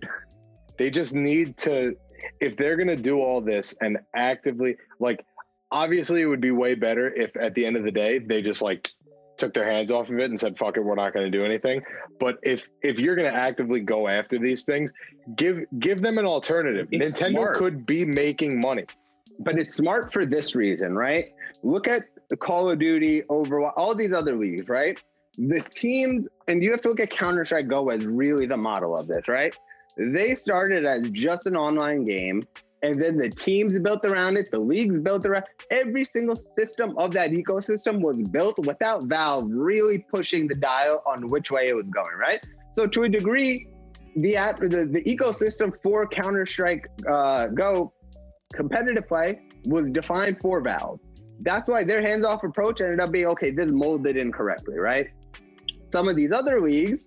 they 0.76 0.90
just 0.90 1.14
need 1.14 1.56
to 1.58 1.96
if 2.40 2.56
they're 2.56 2.76
going 2.76 2.88
to 2.88 2.96
do 2.96 3.20
all 3.20 3.40
this 3.40 3.74
and 3.80 3.98
actively 4.14 4.76
like 4.98 5.24
obviously 5.70 6.22
it 6.22 6.26
would 6.26 6.40
be 6.40 6.50
way 6.50 6.74
better 6.74 7.12
if 7.12 7.36
at 7.36 7.54
the 7.54 7.64
end 7.66 7.76
of 7.76 7.84
the 7.84 7.90
day 7.90 8.18
they 8.18 8.42
just 8.42 8.62
like 8.62 8.88
took 9.38 9.54
their 9.54 9.70
hands 9.70 9.90
off 9.90 10.10
of 10.10 10.18
it 10.18 10.30
and 10.30 10.38
said 10.38 10.58
fuck 10.58 10.76
it 10.76 10.80
we're 10.80 10.94
not 10.94 11.12
going 11.12 11.30
to 11.30 11.36
do 11.36 11.44
anything 11.44 11.80
but 12.18 12.38
if 12.42 12.68
if 12.82 12.98
you're 12.98 13.16
going 13.16 13.30
to 13.30 13.38
actively 13.38 13.80
go 13.80 14.08
after 14.08 14.38
these 14.38 14.64
things 14.64 14.90
give 15.36 15.64
give 15.78 16.02
them 16.02 16.18
an 16.18 16.26
alternative 16.26 16.88
It's 16.90 17.20
nintendo 17.20 17.32
smart. 17.32 17.56
could 17.56 17.86
be 17.86 18.04
making 18.04 18.60
money 18.60 18.84
but 19.38 19.58
it's 19.58 19.76
smart 19.76 20.12
for 20.12 20.26
this 20.26 20.54
reason, 20.54 20.94
right? 20.94 21.32
Look 21.62 21.88
at 21.88 22.02
the 22.28 22.36
Call 22.36 22.70
of 22.70 22.78
Duty, 22.78 23.22
Overwatch, 23.22 23.72
all 23.76 23.94
these 23.94 24.12
other 24.12 24.36
leagues, 24.36 24.68
right? 24.68 25.02
The 25.36 25.60
teams, 25.60 26.26
and 26.48 26.62
you 26.62 26.72
have 26.72 26.82
to 26.82 26.88
look 26.88 27.00
at 27.00 27.10
Counter 27.10 27.44
Strike 27.44 27.68
Go 27.68 27.88
as 27.90 28.04
really 28.04 28.46
the 28.46 28.56
model 28.56 28.96
of 28.96 29.06
this, 29.06 29.28
right? 29.28 29.54
They 29.96 30.34
started 30.34 30.84
as 30.84 31.08
just 31.10 31.46
an 31.46 31.56
online 31.56 32.04
game, 32.04 32.46
and 32.82 33.00
then 33.02 33.16
the 33.16 33.28
teams 33.28 33.76
built 33.78 34.04
around 34.04 34.36
it, 34.36 34.50
the 34.50 34.58
leagues 34.58 34.98
built 35.00 35.26
around 35.26 35.44
every 35.70 36.04
single 36.04 36.40
system 36.56 36.96
of 36.96 37.12
that 37.12 37.30
ecosystem 37.30 38.00
was 38.00 38.16
built 38.30 38.58
without 38.66 39.04
Valve 39.04 39.48
really 39.50 39.98
pushing 40.12 40.46
the 40.46 40.54
dial 40.54 41.02
on 41.06 41.28
which 41.28 41.50
way 41.50 41.66
it 41.66 41.76
was 41.76 41.86
going, 41.86 42.16
right? 42.16 42.44
So 42.78 42.86
to 42.86 43.02
a 43.02 43.08
degree, 43.08 43.66
the 44.16 44.36
app, 44.36 44.60
the, 44.60 44.88
the 44.90 45.02
ecosystem 45.04 45.72
for 45.82 46.06
Counter 46.06 46.46
Strike 46.46 46.86
uh, 47.08 47.48
Go 47.48 47.92
competitive 48.54 49.08
play 49.08 49.40
was 49.64 49.90
defined 49.90 50.38
for 50.40 50.60
Valve. 50.60 51.00
That's 51.40 51.68
why 51.68 51.84
their 51.84 52.00
hands-off 52.00 52.42
approach 52.44 52.80
ended 52.80 53.00
up 53.00 53.10
being 53.10 53.26
okay. 53.26 53.50
This 53.50 53.70
molded 53.70 54.16
incorrectly, 54.16 54.78
right? 54.78 55.08
Some 55.88 56.08
of 56.08 56.16
these 56.16 56.32
other 56.32 56.60
leagues, 56.60 57.06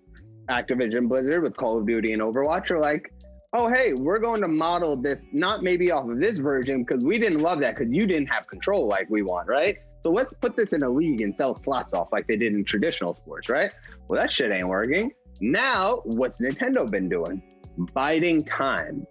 Activision 0.50 1.08
Blizzard 1.08 1.44
with 1.44 1.56
Call 1.56 1.78
of 1.78 1.88
Duty 1.88 2.14
and 2.14 2.22
Overwatch, 2.22 2.72
are 2.72 2.80
like, 2.80 3.14
oh 3.54 3.68
hey, 3.68 3.94
we're 3.94 4.20
going 4.20 4.42
to 4.42 4.48
model 4.48 4.96
this 4.96 5.22
not 5.32 5.64
maybe 5.64 5.92
off 5.92 6.10
of 6.10 6.20
this 6.20 6.38
version 6.38 6.84
because 6.84 7.04
we 7.04 7.18
didn't 7.20 7.40
love 7.40 7.60
that 7.60 7.76
because 7.76 7.92
you 7.94 8.06
didn't 8.06 8.28
have 8.28 8.48
control 8.48 8.88
like 8.88 9.10
we 9.10 9.22
want, 9.22 9.48
right? 9.48 9.78
So 10.04 10.12
let's 10.12 10.34
put 10.34 10.56
this 10.56 10.70
in 10.70 10.84
a 10.84 10.90
league 10.90 11.22
and 11.22 11.36
sell 11.36 11.56
slots 11.56 11.94
off 11.94 12.10
like 12.12 12.28
they 12.28 12.36
did 12.36 12.54
in 12.54 12.64
traditional 12.64 13.14
sports, 13.14 13.50
right? 13.50 13.72
Well, 14.08 14.20
that 14.20 14.32
shit 14.32 14.52
ain't 14.52 14.68
working. 14.68 15.12
Now, 15.42 16.02
what's 16.06 16.40
Nintendo 16.40 16.90
been 16.90 17.08
doing? 17.08 17.42
Biding 17.94 18.44
time. 18.46 19.06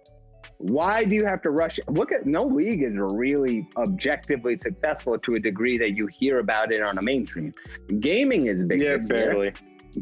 Why 0.57 1.05
do 1.05 1.15
you 1.15 1.25
have 1.25 1.41
to 1.43 1.49
rush? 1.49 1.79
Look 1.87 2.11
at 2.11 2.25
no 2.25 2.43
league 2.43 2.83
is 2.83 2.93
really 2.95 3.67
objectively 3.77 4.57
successful 4.57 5.17
to 5.17 5.35
a 5.35 5.39
degree 5.39 5.77
that 5.77 5.91
you 5.91 6.07
hear 6.07 6.39
about 6.39 6.71
it 6.71 6.81
on 6.81 6.97
a 6.97 7.01
mainstream. 7.01 7.51
Gaming 7.99 8.47
is 8.47 8.61
big, 8.63 8.81
yeah 8.81 8.97
this 8.97 9.09
year, 9.09 9.33
barely 9.33 9.53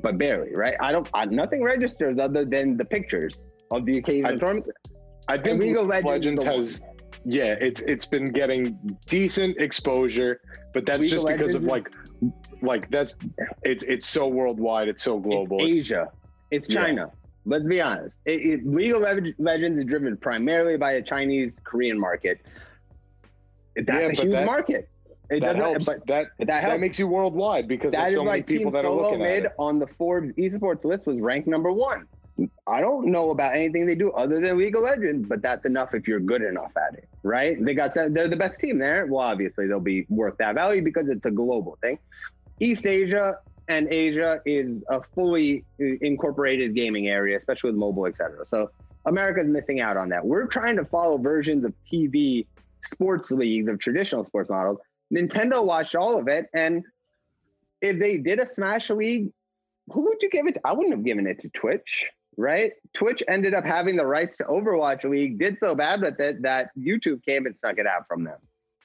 but 0.01 0.17
barely, 0.17 0.51
right? 0.53 0.75
I 0.79 0.91
don't. 0.91 1.09
I, 1.15 1.25
nothing 1.25 1.63
registers 1.63 2.19
other 2.19 2.45
than 2.45 2.77
the 2.77 2.85
pictures 2.85 3.48
of 3.71 3.85
the 3.85 3.97
occasion 3.97 4.25
I- 4.43 5.33
i 5.33 5.37
think 5.37 5.61
League 5.61 5.77
of 5.77 5.87
Legends 5.87 6.43
legends 6.43 6.43
has 6.43 6.83
yeah, 7.25 7.55
it's 7.59 7.81
it's 7.81 8.05
been 8.05 8.31
getting 8.31 8.79
decent 9.05 9.57
exposure, 9.57 10.39
but 10.73 10.85
that's 10.85 11.01
League 11.01 11.11
just 11.11 11.27
of 11.27 11.37
because 11.37 11.53
of 11.53 11.63
like 11.63 11.89
like 12.61 12.89
that's 12.89 13.13
it's 13.63 13.83
it's 13.83 14.05
so 14.07 14.27
worldwide, 14.29 14.87
it's 14.87 15.03
so 15.03 15.19
global. 15.19 15.57
It's 15.59 15.79
Asia. 15.91 16.09
It's 16.49 16.67
Yeah. 16.69 16.81
China. 16.81 17.11
Let's 17.45 17.65
be 17.65 17.81
honest. 17.81 18.15
It, 18.25 18.39
it, 18.45 18.65
League 18.67 18.93
of 18.93 19.01
Legends 19.37 19.77
is 19.79 19.83
driven 19.85 20.15
primarily 20.15 20.77
by 20.77 20.93
a 20.93 21.01
Chinese 21.01 21.51
Korean 21.65 21.99
market. 21.99 22.39
That's 23.75 23.89
Yeah, 23.89 24.07
a 24.07 24.11
huge 24.13 24.31
that- 24.31 24.45
market. 24.45 24.89
It 25.29 25.41
that 25.41 25.57
helps. 25.57 25.85
but 25.85 26.07
that 26.07 26.27
that 26.39 26.47
that, 26.47 26.79
makes 26.79 26.97
you 26.97 27.07
worldwide 27.07 27.67
because 27.67 27.91
that 27.91 28.05
there's 28.05 28.15
so 28.15 28.23
many 28.23 28.41
people 28.41 28.71
that 28.71 28.83
are 28.85 28.89
looking 28.91 29.21
at 29.21 29.29
mid 29.29 29.45
it. 29.45 29.51
on 29.59 29.77
the 29.77 29.85
Forbes 29.85 30.31
esports 30.37 30.83
list 30.85 31.05
was 31.05 31.19
ranked 31.19 31.47
number 31.47 31.71
one. 31.71 32.07
I 32.67 32.81
don't 32.81 33.07
know 33.07 33.31
about 33.31 33.55
anything 33.55 33.85
they 33.85 33.95
do 33.95 34.11
other 34.11 34.39
than 34.39 34.57
League 34.57 34.75
of 34.75 34.83
Legends, 34.83 35.27
but 35.27 35.41
that's 35.41 35.65
enough 35.65 35.93
if 35.93 36.07
you're 36.07 36.19
good 36.19 36.41
enough 36.41 36.71
at 36.77 36.97
it, 36.97 37.09
right? 37.23 37.63
They 37.63 37.73
got 37.73 37.93
they're 37.93 38.27
the 38.27 38.35
best 38.35 38.59
team 38.59 38.77
there. 38.77 39.05
Well, 39.05 39.25
obviously 39.25 39.67
they'll 39.67 39.79
be 39.79 40.05
worth 40.09 40.37
that 40.37 40.55
value 40.55 40.81
because 40.81 41.09
it's 41.09 41.25
a 41.25 41.31
global 41.31 41.77
thing. 41.81 41.99
East 42.59 42.85
Asia 42.85 43.37
and 43.67 43.91
Asia 43.91 44.41
is 44.45 44.83
a 44.89 45.01
fully 45.15 45.63
uh, 45.79 45.85
incorporated 46.01 46.75
gaming 46.75 47.07
area, 47.07 47.37
especially 47.37 47.71
with 47.71 47.79
mobile, 47.79 48.05
et 48.05 48.17
cetera. 48.17 48.45
So 48.45 48.71
America's 49.05 49.47
missing 49.47 49.79
out 49.79 49.97
on 49.97 50.09
that. 50.09 50.25
We're 50.25 50.47
trying 50.47 50.75
to 50.77 50.85
follow 50.85 51.17
versions 51.17 51.63
of 51.63 51.73
TV 51.91 52.45
sports 52.83 53.31
leagues 53.31 53.67
of 53.67 53.79
traditional 53.79 54.25
sports 54.25 54.49
models. 54.49 54.79
Nintendo 55.13 55.63
watched 55.63 55.95
all 55.95 56.19
of 56.19 56.27
it, 56.27 56.47
and 56.53 56.83
if 57.81 57.99
they 57.99 58.17
did 58.17 58.39
a 58.39 58.47
Smash 58.47 58.89
League, 58.89 59.31
who 59.91 60.01
would 60.01 60.17
you 60.21 60.29
give 60.29 60.47
it? 60.47 60.53
To? 60.53 60.61
I 60.65 60.73
wouldn't 60.73 60.93
have 60.93 61.03
given 61.03 61.25
it 61.27 61.41
to 61.41 61.49
Twitch, 61.49 62.09
right? 62.39 62.71
Twitch 62.93 63.21
ended 63.27 63.53
up 63.53 63.65
having 63.65 63.97
the 63.97 64.05
rights 64.05 64.37
to 64.37 64.45
Overwatch 64.45 65.03
League, 65.03 65.37
did 65.37 65.57
so 65.59 65.75
bad 65.75 66.01
with 66.01 66.19
it 66.21 66.41
that 66.41 66.71
YouTube 66.77 67.23
came 67.23 67.45
and 67.45 67.55
snuck 67.57 67.77
it 67.77 67.85
out 67.85 68.07
from 68.07 68.23
them, 68.23 68.37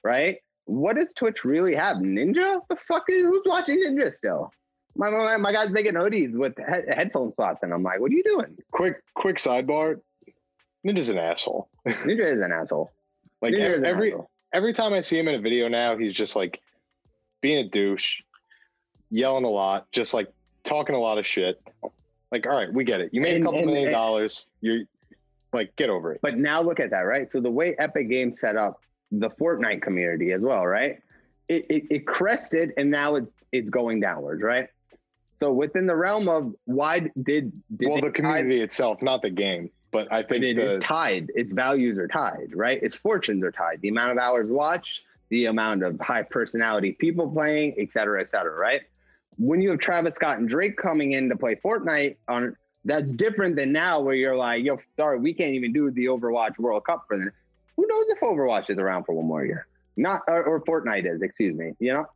right? 0.02 0.38
What 0.64 0.96
does 0.96 1.12
Twitch 1.14 1.44
really 1.44 1.74
have? 1.76 1.98
Ninja? 1.98 2.60
The 2.68 2.76
fuck 2.88 3.04
is 3.08 3.22
who's 3.22 3.44
watching 3.46 3.78
Ninja 3.78 4.14
still? 4.16 4.50
My 4.96 5.08
my, 5.10 5.36
my 5.36 5.52
guy's 5.52 5.70
making 5.70 5.94
hoodies 5.94 6.32
with 6.36 6.54
he- 6.56 6.92
headphone 6.92 7.32
slots, 7.32 7.60
and 7.62 7.72
I'm 7.72 7.82
like, 7.82 8.00
what 8.00 8.10
are 8.10 8.14
you 8.14 8.24
doing? 8.24 8.56
Quick 8.72 9.02
quick 9.14 9.36
sidebar. 9.36 10.00
Ninja's 10.84 11.08
an 11.08 11.18
asshole. 11.18 11.68
Ninja 11.86 12.34
is 12.34 12.42
an 12.42 12.50
asshole. 12.50 12.92
Like 13.40 13.54
Ninja 13.54 13.84
every 13.84 14.12
asshole. 14.12 14.30
every 14.52 14.72
time 14.72 14.92
I 14.92 15.00
see 15.00 15.18
him 15.18 15.28
in 15.28 15.36
a 15.36 15.40
video 15.40 15.68
now, 15.68 15.96
he's 15.96 16.12
just 16.12 16.34
like 16.34 16.60
being 17.40 17.58
a 17.58 17.68
douche, 17.68 18.20
yelling 19.10 19.44
a 19.44 19.50
lot, 19.50 19.90
just 19.92 20.12
like 20.12 20.32
talking 20.64 20.96
a 20.96 21.00
lot 21.00 21.18
of 21.18 21.26
shit. 21.26 21.60
Like, 22.34 22.46
all 22.48 22.56
right, 22.56 22.72
we 22.72 22.82
get 22.82 23.00
it. 23.00 23.10
You 23.14 23.20
made 23.20 23.34
And- 23.36 23.44
a 23.44 23.46
couple 23.46 23.60
and- 23.60 23.66
million 23.68 23.86
and- 23.88 23.94
dollars. 23.94 24.50
You're 24.60 24.80
like, 25.52 25.74
get 25.76 25.88
over 25.88 26.12
it. 26.12 26.18
But 26.20 26.36
now 26.36 26.60
look 26.62 26.80
at 26.80 26.90
that, 26.90 27.02
right? 27.02 27.30
So 27.30 27.38
the 27.40 27.50
way 27.50 27.76
Epic 27.78 28.08
Games 28.08 28.40
set 28.40 28.56
up 28.56 28.80
the 29.12 29.30
Fortnite 29.30 29.82
community 29.82 30.32
as 30.32 30.40
well, 30.42 30.66
right? 30.66 30.98
It, 31.48 31.64
it, 31.70 31.82
it 31.90 32.06
crested 32.08 32.72
and 32.76 32.90
now 32.90 33.14
it's 33.14 33.30
it's 33.52 33.70
going 33.70 34.00
downwards, 34.00 34.42
right? 34.42 34.66
So 35.38 35.52
within 35.52 35.86
the 35.86 35.94
realm 35.94 36.28
of 36.28 36.52
why 36.64 36.98
did, 37.22 37.52
did 37.76 37.88
well, 37.88 38.00
the 38.00 38.10
community 38.10 38.60
itself, 38.62 39.00
not 39.00 39.22
the 39.22 39.30
game, 39.30 39.70
but 39.92 40.12
I 40.12 40.24
think 40.24 40.42
it 40.42 40.56
the 40.56 40.76
is 40.78 40.82
tied. 40.82 41.30
Its 41.36 41.52
values 41.52 41.98
are 41.98 42.08
tied, 42.08 42.48
right? 42.52 42.82
Its 42.82 42.96
fortunes 42.96 43.44
are 43.44 43.52
tied. 43.52 43.80
The 43.80 43.90
amount 43.90 44.10
of 44.10 44.18
hours 44.18 44.50
watched, 44.50 45.02
the 45.28 45.44
amount 45.46 45.84
of 45.84 46.00
high 46.00 46.22
personality 46.24 46.92
people 46.98 47.30
playing, 47.30 47.76
et 47.78 47.92
cetera, 47.92 48.20
et 48.22 48.28
cetera, 48.30 48.56
right? 48.56 48.80
When 49.38 49.60
you 49.60 49.70
have 49.70 49.80
Travis 49.80 50.14
Scott 50.14 50.38
and 50.38 50.48
Drake 50.48 50.76
coming 50.76 51.12
in 51.12 51.28
to 51.28 51.36
play 51.36 51.56
Fortnite 51.56 52.16
on 52.28 52.56
that's 52.84 53.10
different 53.12 53.56
than 53.56 53.72
now 53.72 54.00
where 54.00 54.14
you're 54.14 54.36
like, 54.36 54.62
yo, 54.62 54.78
sorry, 54.96 55.18
we 55.18 55.32
can't 55.32 55.54
even 55.54 55.72
do 55.72 55.90
the 55.90 56.06
Overwatch 56.06 56.58
World 56.58 56.84
Cup 56.84 57.04
for 57.08 57.16
the 57.16 57.30
who 57.76 57.86
knows 57.86 58.04
if 58.08 58.20
Overwatch 58.20 58.70
is 58.70 58.78
around 58.78 59.04
for 59.04 59.14
one 59.14 59.26
more 59.26 59.44
year? 59.44 59.66
Not 59.96 60.20
or, 60.28 60.44
or 60.44 60.60
Fortnite 60.60 61.12
is, 61.12 61.22
excuse 61.22 61.56
me. 61.56 61.72
You 61.78 61.94
know, 61.94 62.06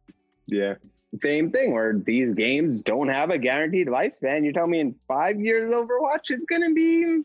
yeah. 0.46 0.74
same 1.22 1.50
thing 1.50 1.72
where 1.72 1.94
these 1.98 2.34
games 2.34 2.80
don't 2.82 3.08
have 3.08 3.30
a 3.30 3.38
guaranteed 3.38 3.88
lifespan. 3.88 4.44
You 4.44 4.52
tell 4.52 4.66
me 4.66 4.80
in 4.80 4.94
five 5.08 5.40
years 5.40 5.72
Overwatch 5.72 6.30
is 6.30 6.42
gonna 6.48 6.72
be 6.72 7.22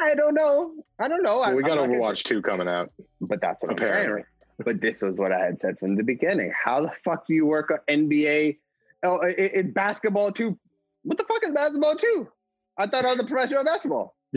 I 0.00 0.14
don't 0.14 0.34
know. 0.34 0.74
I 0.98 1.08
don't 1.08 1.22
know. 1.22 1.38
Well, 1.38 1.54
we 1.54 1.62
got 1.62 1.76
not 1.76 1.86
gonna- 1.86 1.98
Overwatch 1.98 2.24
2 2.24 2.42
coming 2.42 2.68
out. 2.68 2.92
but 3.20 3.40
that's 3.40 3.62
what 3.62 3.72
I'm 3.72 3.78
saying. 3.78 4.24
But 4.64 4.80
this 4.80 5.00
was 5.00 5.16
what 5.16 5.32
I 5.32 5.44
had 5.44 5.60
said 5.60 5.78
from 5.78 5.96
the 5.96 6.02
beginning. 6.02 6.52
How 6.52 6.82
the 6.82 6.92
fuck 7.04 7.26
do 7.26 7.34
you 7.34 7.46
work 7.46 7.72
NBA? 7.88 8.58
Oh, 9.04 9.20
it, 9.20 9.36
it's 9.38 9.72
basketball 9.72 10.32
too. 10.32 10.58
What 11.02 11.18
the 11.18 11.24
fuck 11.24 11.42
is 11.42 11.54
basketball 11.54 11.96
too? 11.96 12.28
I 12.76 12.86
thought 12.86 13.04
I 13.04 13.12
was 13.12 13.20
a 13.20 13.24
professional 13.24 13.64
basketball. 13.64 14.14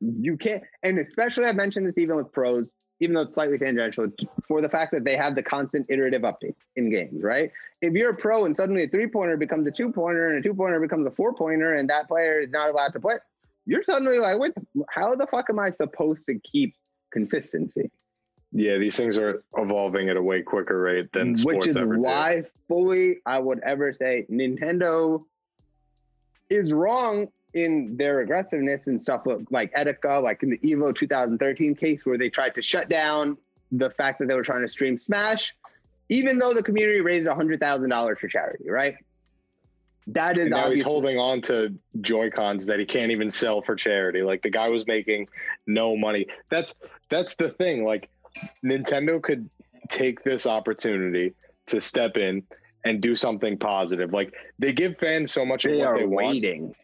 You 0.00 0.36
can't, 0.36 0.62
and 0.82 0.98
especially 0.98 1.46
I 1.46 1.52
mentioned 1.52 1.86
this 1.86 1.96
even 1.96 2.16
with 2.16 2.30
pros, 2.32 2.66
even 3.00 3.14
though 3.14 3.22
it's 3.22 3.34
slightly 3.34 3.58
tangential, 3.58 4.08
for 4.46 4.60
the 4.60 4.68
fact 4.68 4.92
that 4.92 5.04
they 5.04 5.16
have 5.16 5.34
the 5.34 5.42
constant 5.42 5.86
iterative 5.88 6.22
updates 6.22 6.56
in 6.76 6.90
games, 6.90 7.22
right? 7.22 7.50
If 7.80 7.94
you're 7.94 8.10
a 8.10 8.16
pro 8.16 8.44
and 8.44 8.54
suddenly 8.54 8.82
a 8.82 8.88
three 8.88 9.06
pointer 9.06 9.36
becomes 9.36 9.66
a 9.66 9.70
two 9.70 9.90
pointer 9.90 10.28
and 10.28 10.38
a 10.38 10.42
two 10.42 10.54
pointer 10.54 10.80
becomes 10.80 11.06
a 11.06 11.10
four 11.12 11.32
pointer 11.34 11.74
and 11.74 11.88
that 11.88 12.08
player 12.08 12.40
is 12.40 12.50
not 12.50 12.70
allowed 12.70 12.92
to 12.94 13.00
play, 13.00 13.14
you're 13.66 13.84
suddenly 13.84 14.18
like, 14.18 14.38
what? 14.38 14.52
How 14.90 15.14
the 15.14 15.26
fuck 15.26 15.46
am 15.48 15.58
I 15.58 15.70
supposed 15.70 16.26
to 16.26 16.38
keep 16.40 16.74
consistency? 17.10 17.90
Yeah, 18.56 18.78
these 18.78 18.96
things 18.96 19.18
are 19.18 19.42
evolving 19.56 20.08
at 20.08 20.16
a 20.16 20.22
way 20.22 20.40
quicker 20.40 20.80
rate 20.80 21.12
than 21.12 21.36
sports 21.36 21.58
which 21.58 21.68
is 21.68 21.76
ever 21.76 21.98
why 21.98 22.44
fully 22.68 23.16
I 23.26 23.40
would 23.40 23.60
ever 23.66 23.92
say 23.92 24.26
Nintendo 24.30 25.24
is 26.48 26.72
wrong 26.72 27.26
in 27.52 27.96
their 27.96 28.20
aggressiveness 28.20 28.86
and 28.86 29.02
stuff 29.02 29.22
like 29.50 29.74
Etika, 29.74 30.22
like 30.22 30.44
in 30.44 30.50
the 30.50 30.58
Evo 30.58 30.94
2013 30.94 31.74
case 31.74 32.06
where 32.06 32.16
they 32.16 32.30
tried 32.30 32.54
to 32.54 32.62
shut 32.62 32.88
down 32.88 33.36
the 33.72 33.90
fact 33.90 34.20
that 34.20 34.28
they 34.28 34.34
were 34.34 34.42
trying 34.42 34.62
to 34.62 34.68
stream 34.68 35.00
Smash, 35.00 35.52
even 36.08 36.38
though 36.38 36.54
the 36.54 36.62
community 36.62 37.00
raised 37.00 37.28
hundred 37.28 37.58
thousand 37.58 37.90
dollars 37.90 38.18
for 38.20 38.28
charity, 38.28 38.70
right? 38.70 38.94
That 40.08 40.36
is 40.36 40.42
And 40.42 40.50
now 40.52 40.70
he's 40.70 40.82
holding 40.82 41.18
on 41.18 41.40
to 41.42 41.74
Joy 42.00 42.30
Cons 42.30 42.66
that 42.66 42.78
he 42.78 42.84
can't 42.84 43.10
even 43.10 43.30
sell 43.30 43.62
for 43.62 43.74
charity. 43.74 44.22
Like 44.22 44.42
the 44.42 44.50
guy 44.50 44.68
was 44.68 44.86
making 44.86 45.28
no 45.66 45.96
money. 45.96 46.26
That's 46.50 46.74
that's 47.10 47.34
the 47.34 47.48
thing. 47.48 47.84
Like 47.84 48.10
Nintendo 48.64 49.22
could 49.22 49.48
take 49.90 50.22
this 50.24 50.46
opportunity 50.46 51.34
to 51.66 51.80
step 51.80 52.16
in 52.16 52.42
and 52.84 53.00
do 53.00 53.16
something 53.16 53.58
positive. 53.58 54.12
Like 54.12 54.34
they 54.58 54.72
give 54.72 54.98
fans 54.98 55.32
so 55.32 55.44
much 55.44 55.64
of 55.64 55.72
they 55.72 55.78
what 55.78 55.86
are 55.88 55.98
they 55.98 56.06
want. 56.06 56.26
waiting 56.28 56.74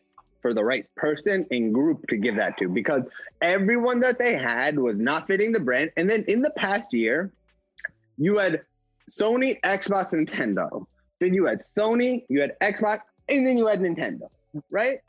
for 0.43 0.55
the 0.55 0.65
right 0.65 0.87
person 0.97 1.47
and 1.51 1.75
group 1.75 2.07
to 2.09 2.17
give 2.17 2.37
that 2.37 2.57
to 2.59 2.69
because 2.69 3.03
everyone 3.43 4.01
that 4.01 4.19
they 4.19 4.35
had 4.35 4.79
was 4.79 4.99
not 4.99 5.27
fitting 5.27 5.53
the 5.53 5.61
brand. 5.61 5.91
And 5.97 6.09
then 6.09 6.25
in 6.29 6.41
the 6.41 6.51
past 6.51 6.93
year, 6.95 7.31
you 8.17 8.39
had 8.39 8.63
Sony, 9.11 9.61
Xbox, 9.61 10.13
Nintendo. 10.13 10.87
Then 11.21 11.35
you 11.35 11.45
had 11.45 11.61
Sony, 11.61 12.25
you 12.29 12.41
had 12.41 12.59
Xbox, 12.61 13.01
and 13.29 13.47
then 13.47 13.59
you 13.59 13.67
had 13.67 13.81
Nintendo, 13.81 14.29
right? 14.71 15.01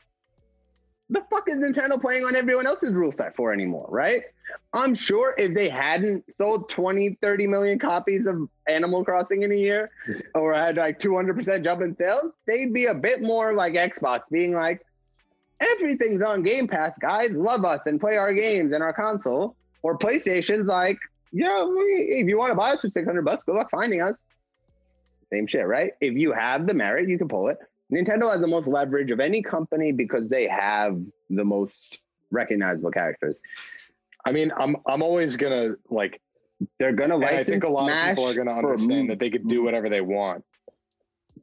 The 1.12 1.22
fuck 1.28 1.46
is 1.46 1.58
Nintendo 1.58 2.00
playing 2.00 2.24
on 2.24 2.34
everyone 2.34 2.66
else's 2.66 2.94
rule 2.94 3.12
set 3.12 3.36
for 3.36 3.52
anymore, 3.52 3.86
right? 3.90 4.22
I'm 4.72 4.94
sure 4.94 5.34
if 5.36 5.52
they 5.52 5.68
hadn't 5.68 6.24
sold 6.38 6.70
20, 6.70 7.18
30 7.20 7.46
million 7.46 7.78
copies 7.78 8.24
of 8.26 8.48
Animal 8.66 9.04
Crossing 9.04 9.42
in 9.42 9.52
a 9.52 9.54
year, 9.54 9.90
or 10.34 10.54
had 10.54 10.76
like 10.76 11.00
200% 11.00 11.64
jump 11.64 11.82
in 11.82 11.94
sales, 11.96 12.32
they'd 12.46 12.72
be 12.72 12.86
a 12.86 12.94
bit 12.94 13.20
more 13.20 13.52
like 13.52 13.74
Xbox, 13.74 14.22
being 14.30 14.54
like, 14.54 14.86
everything's 15.60 16.22
on 16.22 16.42
Game 16.42 16.66
Pass, 16.66 16.96
guys. 16.96 17.32
Love 17.32 17.66
us 17.66 17.80
and 17.84 18.00
play 18.00 18.16
our 18.16 18.32
games 18.32 18.72
and 18.72 18.82
our 18.82 18.94
console. 18.94 19.54
Or 19.82 19.98
PlayStation's 19.98 20.66
like, 20.66 20.98
yeah, 21.30 21.62
if 21.66 22.26
you 22.26 22.38
want 22.38 22.52
to 22.52 22.56
buy 22.56 22.72
us 22.72 22.80
for 22.80 22.88
600 22.88 23.22
bucks, 23.22 23.42
good 23.42 23.56
luck 23.56 23.68
finding 23.70 24.00
us. 24.00 24.16
Same 25.30 25.46
shit, 25.46 25.66
right? 25.66 25.92
If 26.00 26.14
you 26.14 26.32
have 26.32 26.66
the 26.66 26.72
merit, 26.74 27.06
you 27.06 27.18
can 27.18 27.28
pull 27.28 27.48
it. 27.48 27.58
Nintendo 27.92 28.30
has 28.32 28.40
the 28.40 28.46
most 28.46 28.66
leverage 28.66 29.10
of 29.10 29.20
any 29.20 29.42
company 29.42 29.92
because 29.92 30.28
they 30.28 30.48
have 30.48 30.98
the 31.28 31.44
most 31.44 32.00
recognizable 32.30 32.90
characters. 32.90 33.38
I 34.24 34.32
mean, 34.32 34.50
I'm 34.56 34.76
I'm 34.86 35.02
always 35.02 35.36
gonna 35.36 35.74
like 35.90 36.20
They're 36.78 36.92
gonna 36.92 37.16
license 37.16 37.40
I 37.40 37.44
think 37.44 37.64
a 37.64 37.68
lot 37.68 37.84
Smash 37.86 38.10
of 38.10 38.16
people 38.16 38.28
are 38.30 38.34
gonna 38.34 38.56
understand 38.56 39.10
that 39.10 39.18
they 39.18 39.30
could 39.30 39.46
do 39.48 39.62
whatever 39.62 39.88
they 39.88 40.00
want. 40.00 40.44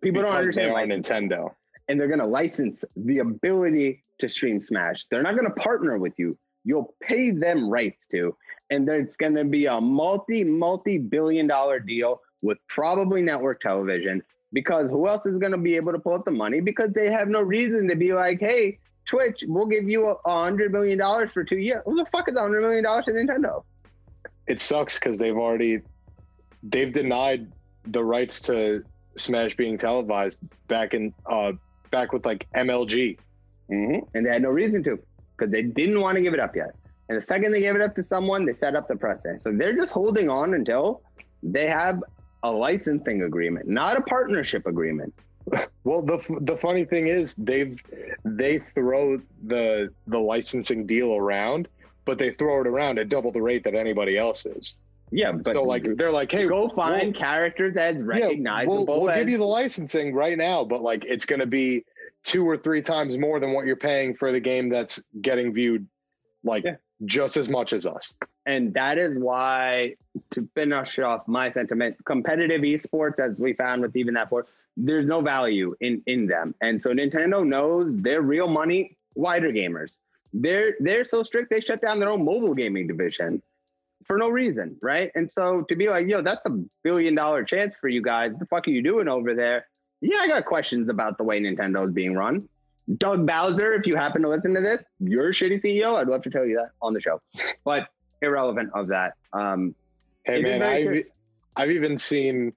people 0.02 0.22
don't 0.22 0.32
understand 0.32 0.74
licensing. 0.74 1.30
Nintendo. 1.30 1.52
and 1.88 2.00
they're 2.00 2.08
going 2.08 2.20
to 2.20 2.26
license 2.26 2.84
the 2.96 3.20
ability 3.20 4.04
to 4.20 4.30
stream 4.30 4.62
Smash. 4.62 5.06
They're 5.10 5.24
not 5.24 5.36
going 5.36 5.48
to 5.48 5.56
partner 5.62 5.98
with 5.98 6.14
you. 6.18 6.38
You'll 6.64 6.94
pay 7.02 7.32
them 7.32 7.70
rights 7.70 8.00
to, 8.12 8.36
and 8.70 8.88
there's 8.88 9.16
going 9.18 9.36
to 9.36 9.44
be 9.44 9.66
a 9.66 9.82
multi, 9.82 10.44
multi 10.44 10.98
billion 11.00 11.48
dollar 11.48 11.80
deal 11.80 12.22
with 12.42 12.58
probably 12.68 13.22
network 13.22 13.60
television 13.62 14.22
because 14.54 14.90
who 14.90 15.08
else 15.08 15.26
is 15.26 15.38
going 15.38 15.52
to 15.52 15.58
be 15.58 15.76
able 15.76 15.92
to 15.92 16.00
pull 16.00 16.14
up 16.14 16.26
the 16.26 16.32
money? 16.32 16.60
Because 16.62 16.92
they 16.94 17.12
have 17.12 17.28
no 17.28 17.42
reason 17.42 17.88
to 17.90 17.96
be 17.96 18.14
like, 18.14 18.40
hey, 18.40 18.80
Twitch, 19.08 19.44
we'll 19.48 19.66
give 19.66 19.88
you 19.88 20.08
a 20.08 20.32
hundred 20.32 20.72
million 20.72 20.98
dollars 20.98 21.30
for 21.34 21.44
two 21.44 21.58
years. 21.58 21.82
Who 21.86 21.96
the 21.96 22.06
fuck 22.12 22.30
is 22.30 22.36
a 22.36 22.42
hundred 22.42 22.62
million 22.62 22.84
dollars 22.84 23.06
to 23.06 23.12
Nintendo? 23.12 23.64
It 24.48 24.60
sucks 24.60 25.00
because 25.00 25.18
they've 25.18 25.38
already 25.38 25.82
they've 26.64 26.92
denied 26.92 27.52
the 27.86 28.04
rights 28.04 28.42
to 28.44 28.84
Smash 29.16 29.56
being 29.56 29.78
televised 29.78 30.40
back 30.68 30.94
in 30.94 31.14
uh 31.26 31.54
back 31.92 32.14
with 32.14 32.26
like 32.26 32.48
MLG. 32.56 33.18
hmm 33.68 33.98
And 34.14 34.26
they 34.26 34.30
had 34.30 34.42
no 34.42 34.50
reason 34.50 34.84
to 34.84 35.00
because 35.38 35.52
they 35.52 35.64
didn't 35.64 36.00
want 36.00 36.16
to 36.16 36.22
give 36.22 36.34
it 36.34 36.40
up 36.40 36.56
yet. 36.56 36.76
And 37.08 37.20
the 37.20 37.26
second 37.26 37.52
they 37.52 37.62
give 37.62 37.76
it 37.76 37.82
up 37.82 37.96
to 37.96 38.04
someone, 38.04 38.46
they 38.46 38.54
set 38.54 38.76
up 38.76 38.88
the 38.88 38.96
precedent. 38.96 39.42
So 39.42 39.52
they're 39.52 39.76
just 39.76 39.92
holding 39.92 40.30
on 40.30 40.54
until 40.54 41.02
they 41.42 41.68
have 41.68 42.04
a 42.44 42.52
licensing 42.52 43.24
agreement, 43.24 43.68
not 43.68 43.98
a 43.98 44.02
partnership 44.02 44.66
agreement. 44.66 45.14
Well, 45.84 46.04
the 46.04 46.20
the 46.42 46.56
funny 46.58 46.86
thing 46.86 47.08
is 47.08 47.34
they've 47.36 47.82
they 48.24 48.60
throw 48.76 49.20
the 49.48 49.92
the 50.06 50.20
licensing 50.20 50.86
deal 50.86 51.16
around, 51.16 51.68
but 52.06 52.20
they 52.20 52.30
throw 52.32 52.62
it 52.62 52.68
around 52.68 53.00
at 53.00 53.10
double 53.10 53.32
the 53.32 53.42
rate 53.42 53.64
that 53.64 53.74
anybody 53.74 54.16
else 54.16 54.46
is. 54.46 54.76
Yeah, 55.12 55.32
but 55.32 55.56
so 55.56 55.64
like 55.64 55.86
they're 55.96 56.12
like, 56.12 56.32
hey, 56.32 56.48
go 56.48 56.70
find 56.70 57.16
characters 57.16 57.76
as 57.78 57.96
yeah, 57.96 58.02
recognizable. 58.04 58.86
we'll, 58.86 59.02
we'll 59.02 59.10
as- 59.10 59.18
give 59.20 59.30
you 59.30 59.38
the 59.40 59.46
licensing 59.46 60.14
right 60.14 60.38
now, 60.38 60.64
but 60.64 60.84
like 60.84 61.04
it's 61.06 61.26
going 61.26 61.40
to 61.40 61.48
be 61.48 61.84
two 62.24 62.48
or 62.48 62.56
three 62.58 62.84
times 62.84 63.18
more 63.18 63.40
than 63.40 63.54
what 63.54 63.66
you're 63.66 63.76
paying 63.76 64.14
for 64.14 64.32
the 64.32 64.40
game 64.42 64.70
that's 64.70 65.02
getting 65.22 65.52
viewed 65.52 65.88
like 66.44 66.64
Yeah. 66.64 66.76
just 67.06 67.38
as 67.38 67.50
much 67.50 67.74
as 67.74 67.88
us. 67.88 68.14
And 68.50 68.74
that 68.74 68.98
is 68.98 69.16
why 69.18 69.96
to 70.32 70.50
finish 70.56 70.98
off 71.00 71.28
my 71.28 71.52
sentiment 71.52 71.96
competitive 72.06 72.62
esports 72.62 73.20
as 73.20 73.38
we 73.38 73.54
found 73.54 73.82
with 73.82 73.96
even 73.96 74.16
that 74.16 74.30
board 74.30 74.46
there's 74.76 75.06
no 75.06 75.22
value 75.22 75.76
in 75.82 76.02
in 76.08 76.26
them. 76.26 76.56
And 76.62 76.82
so 76.82 76.92
nintendo 76.92 77.46
knows 77.46 77.92
their 78.02 78.22
real 78.22 78.48
money 78.48 78.98
wider 79.16 79.52
gamers. 79.52 79.98
They're 80.34 80.76
they're 80.80 81.06
so 81.06 81.24
strict 81.24 81.50
they 81.50 81.62
shut 81.62 81.82
down 81.82 82.00
their 82.00 82.10
own 82.10 82.24
mobile 82.24 82.54
gaming 82.54 82.88
division 82.88 83.42
for 84.06 84.18
no 84.18 84.30
reason 84.30 84.78
right? 84.82 85.12
And 85.16 85.32
so 85.32 85.66
to 85.70 85.76
be 85.76 85.90
like 85.90 86.08
yo 86.08 86.22
that's 86.22 86.46
a 86.46 86.64
billion 86.84 87.14
dollar 87.16 87.44
chance 87.44 87.76
for 87.80 87.90
you 87.90 88.02
guys. 88.02 88.32
The 88.40 88.46
fuck 88.46 88.68
are 88.68 88.72
you 88.72 88.82
doing 88.82 89.08
over 89.08 89.36
there? 89.36 89.68
Yeah 90.02 90.20
i 90.20 90.28
got 90.28 90.46
questions 90.46 90.90
about 90.90 91.18
the 91.18 91.24
way 91.24 91.40
nintendo 91.40 91.86
is 91.88 91.94
being 91.94 92.16
run. 92.16 92.48
Doug 92.98 93.28
bowser 93.28 93.74
if 93.74 93.86
you 93.86 93.96
happen 93.96 94.22
to 94.24 94.30
listen 94.30 94.54
to 94.56 94.62
this 94.62 94.82
you're 95.00 95.30
a 95.30 95.32
shitty 95.32 95.62
ceo 95.64 95.96
i'd 95.98 96.08
love 96.08 96.24
to 96.24 96.32
tell 96.32 96.46
you 96.46 96.56
that 96.56 96.72
on 96.82 96.94
the 96.94 97.02
show. 97.02 97.22
But 97.66 97.90
irrelevant 98.22 98.72
of 98.74 98.88
that. 98.88 99.14
Um, 99.34 99.76
Hey 100.30 100.42
man, 100.42 100.62
I've 100.62 100.86
true. 100.86 101.04
I've 101.56 101.72
even 101.72 101.98
seen 101.98 102.54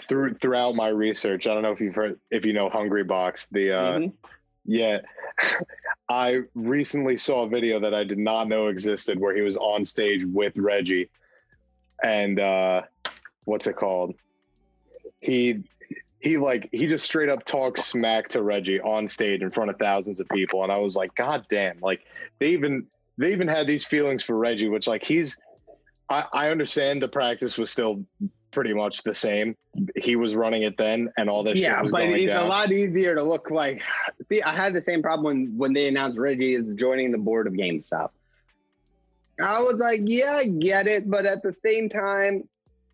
through 0.00 0.34
throughout 0.34 0.74
my 0.74 0.88
research. 0.88 1.46
I 1.46 1.54
don't 1.54 1.62
know 1.62 1.72
if 1.72 1.80
you've 1.80 1.94
heard 1.94 2.18
if 2.30 2.44
you 2.44 2.52
know 2.52 2.68
Hungrybox. 2.68 3.50
The 3.50 3.72
uh, 3.72 3.98
mhm. 3.98 4.12
yeah, 4.66 4.98
I 6.08 6.42
recently 6.54 7.16
saw 7.16 7.44
a 7.44 7.48
video 7.48 7.80
that 7.80 7.94
I 7.94 8.04
did 8.04 8.18
not 8.18 8.48
know 8.48 8.66
existed 8.66 9.18
where 9.18 9.34
he 9.34 9.40
was 9.40 9.56
on 9.56 9.84
stage 9.84 10.24
with 10.24 10.58
Reggie, 10.58 11.08
and 12.02 12.38
uh, 12.38 12.82
what's 13.44 13.66
it 13.66 13.76
called? 13.76 14.14
He 15.20 15.62
he 16.18 16.36
like 16.36 16.68
he 16.72 16.86
just 16.86 17.06
straight 17.06 17.30
up 17.30 17.46
talks 17.46 17.84
smack 17.84 18.28
to 18.30 18.42
Reggie 18.42 18.80
on 18.80 19.08
stage 19.08 19.40
in 19.40 19.50
front 19.50 19.70
of 19.70 19.78
thousands 19.78 20.20
of 20.20 20.28
people, 20.28 20.64
and 20.64 20.72
I 20.72 20.76
was 20.78 20.96
like, 20.96 21.14
God 21.14 21.46
damn! 21.48 21.80
Like 21.80 22.04
they 22.38 22.48
even 22.48 22.88
they 23.20 23.32
even 23.32 23.46
had 23.46 23.66
these 23.66 23.86
feelings 23.86 24.24
for 24.24 24.36
Reggie, 24.36 24.68
which 24.68 24.86
like 24.86 25.04
he's 25.04 25.38
I, 26.08 26.24
I 26.32 26.48
understand 26.48 27.02
the 27.02 27.08
practice 27.08 27.58
was 27.58 27.70
still 27.70 28.04
pretty 28.50 28.72
much 28.72 29.02
the 29.02 29.14
same. 29.14 29.54
He 29.94 30.16
was 30.16 30.34
running 30.34 30.62
it 30.62 30.76
then, 30.76 31.10
and 31.16 31.30
all 31.30 31.44
this 31.44 31.58
shit 31.58 31.68
yeah, 31.68 31.82
but 31.88 32.02
it's 32.02 32.26
down. 32.26 32.46
a 32.46 32.48
lot 32.48 32.72
easier 32.72 33.14
to 33.14 33.22
look 33.22 33.50
like. 33.50 33.80
See, 34.28 34.42
I 34.42 34.54
had 34.54 34.72
the 34.72 34.82
same 34.82 35.02
problem 35.02 35.24
when 35.24 35.58
when 35.58 35.72
they 35.72 35.86
announced 35.86 36.18
Reggie 36.18 36.54
is 36.54 36.72
joining 36.74 37.12
the 37.12 37.18
board 37.18 37.46
of 37.46 37.52
GameStop. 37.52 38.10
I 39.42 39.60
was 39.60 39.78
like, 39.78 40.00
yeah, 40.04 40.36
I 40.36 40.46
get 40.46 40.86
it, 40.86 41.08
but 41.08 41.24
at 41.24 41.42
the 41.42 41.54
same 41.64 41.88
time, 41.88 42.46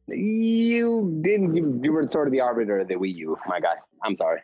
you 0.09 1.21
didn't. 1.23 1.57
You, 1.57 1.81
you 1.83 1.93
were 1.93 2.09
sort 2.11 2.29
of 2.29 2.33
the 2.33 2.41
arbiter 2.41 2.81
of 2.81 2.89
the 2.89 2.95
Wii 2.95 3.15
U, 3.17 3.39
my 3.47 3.61
guy. 3.61 3.77
I'm 4.03 4.17
sorry. 4.17 4.41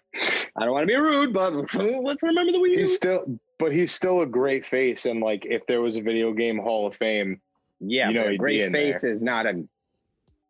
I 0.57 0.65
don't 0.65 0.73
want 0.73 0.83
to 0.83 0.87
be 0.87 0.97
rude, 0.97 1.33
but 1.33 1.53
let's 1.75 2.23
remember 2.23 2.53
the 2.53 2.59
Wii 2.59 2.71
U. 2.71 2.79
He's 2.79 2.97
still, 2.97 3.39
but 3.59 3.73
he's 3.73 3.93
still 3.93 4.23
a 4.23 4.27
great 4.27 4.67
face. 4.67 5.07
And 5.07 5.21
like, 5.21 5.45
if 5.47 5.67
there 5.67 5.81
was 5.81 5.97
a 5.97 6.03
video 6.03 6.33
game 6.33 6.59
Hall 6.59 6.87
of 6.87 6.95
Fame, 6.97 7.41
Yeah, 7.81 8.09
You 8.09 8.15
know 8.15 8.25
but 8.25 8.33
a 8.33 8.37
great 8.37 8.73
face 8.73 9.03
is 9.05 9.21
not 9.21 9.47
a 9.47 9.65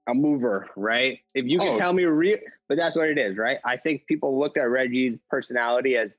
a 0.08 0.14
mover, 0.14 0.68
right? 0.76 1.20
If 1.32 1.46
you 1.46 1.58
can 1.60 1.76
Oh. 1.76 1.78
tell 1.78 1.92
me 1.92 2.04
real, 2.04 2.36
but 2.68 2.76
that's 2.76 2.96
what 2.96 3.08
it 3.08 3.18
is, 3.18 3.36
right? 3.38 3.58
I 3.64 3.76
think 3.76 4.04
people 4.06 4.36
looked 4.38 4.58
at 4.58 4.68
Reggie's 4.68 5.16
personality 5.30 5.96
as 5.96 6.18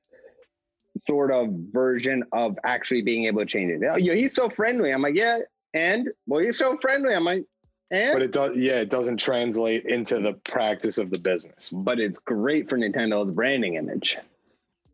sort 1.05 1.31
of 1.31 1.49
version 1.73 2.23
of 2.31 2.57
actually 2.63 3.01
being 3.01 3.25
able 3.25 3.41
to 3.41 3.45
change 3.45 3.71
it. 3.71 3.85
Oh, 3.85 3.97
yeah, 3.97 4.13
he's 4.13 4.33
so 4.33 4.47
friendly. 4.49 4.91
I'm 4.91 5.01
like, 5.01 5.15
yeah, 5.15 5.39
and 5.73 6.09
well, 6.27 6.39
he's 6.39 6.57
so 6.57 6.77
friendly. 6.77 7.13
I'm 7.13 7.25
like, 7.25 7.43
and 7.91 8.13
but 8.13 8.21
it 8.21 8.31
does, 8.31 8.55
yeah, 8.55 8.79
it 8.79 8.89
doesn't 8.89 9.17
translate 9.17 9.85
into 9.85 10.19
the 10.19 10.33
practice 10.45 10.97
of 10.97 11.09
the 11.09 11.19
business. 11.19 11.69
but 11.75 11.99
it's 11.99 12.19
great 12.19 12.69
for 12.69 12.77
Nintendo's 12.77 13.31
branding 13.31 13.73
image. 13.75 14.17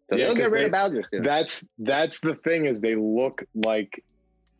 So 0.10 0.15
Yeah, 0.15 0.26
they'll 0.28 0.36
get 0.36 0.52
rid 0.52 0.62
they- 0.62 0.65
of 0.65 0.72
Bowser 0.72 1.04
soon. 1.04 1.24
That's 1.24 1.65
that's 1.78 2.19
the 2.19 2.36
thing 2.36 2.65
is 2.65 2.82
they 2.82 2.95
look 2.95 3.43
like 3.54 4.04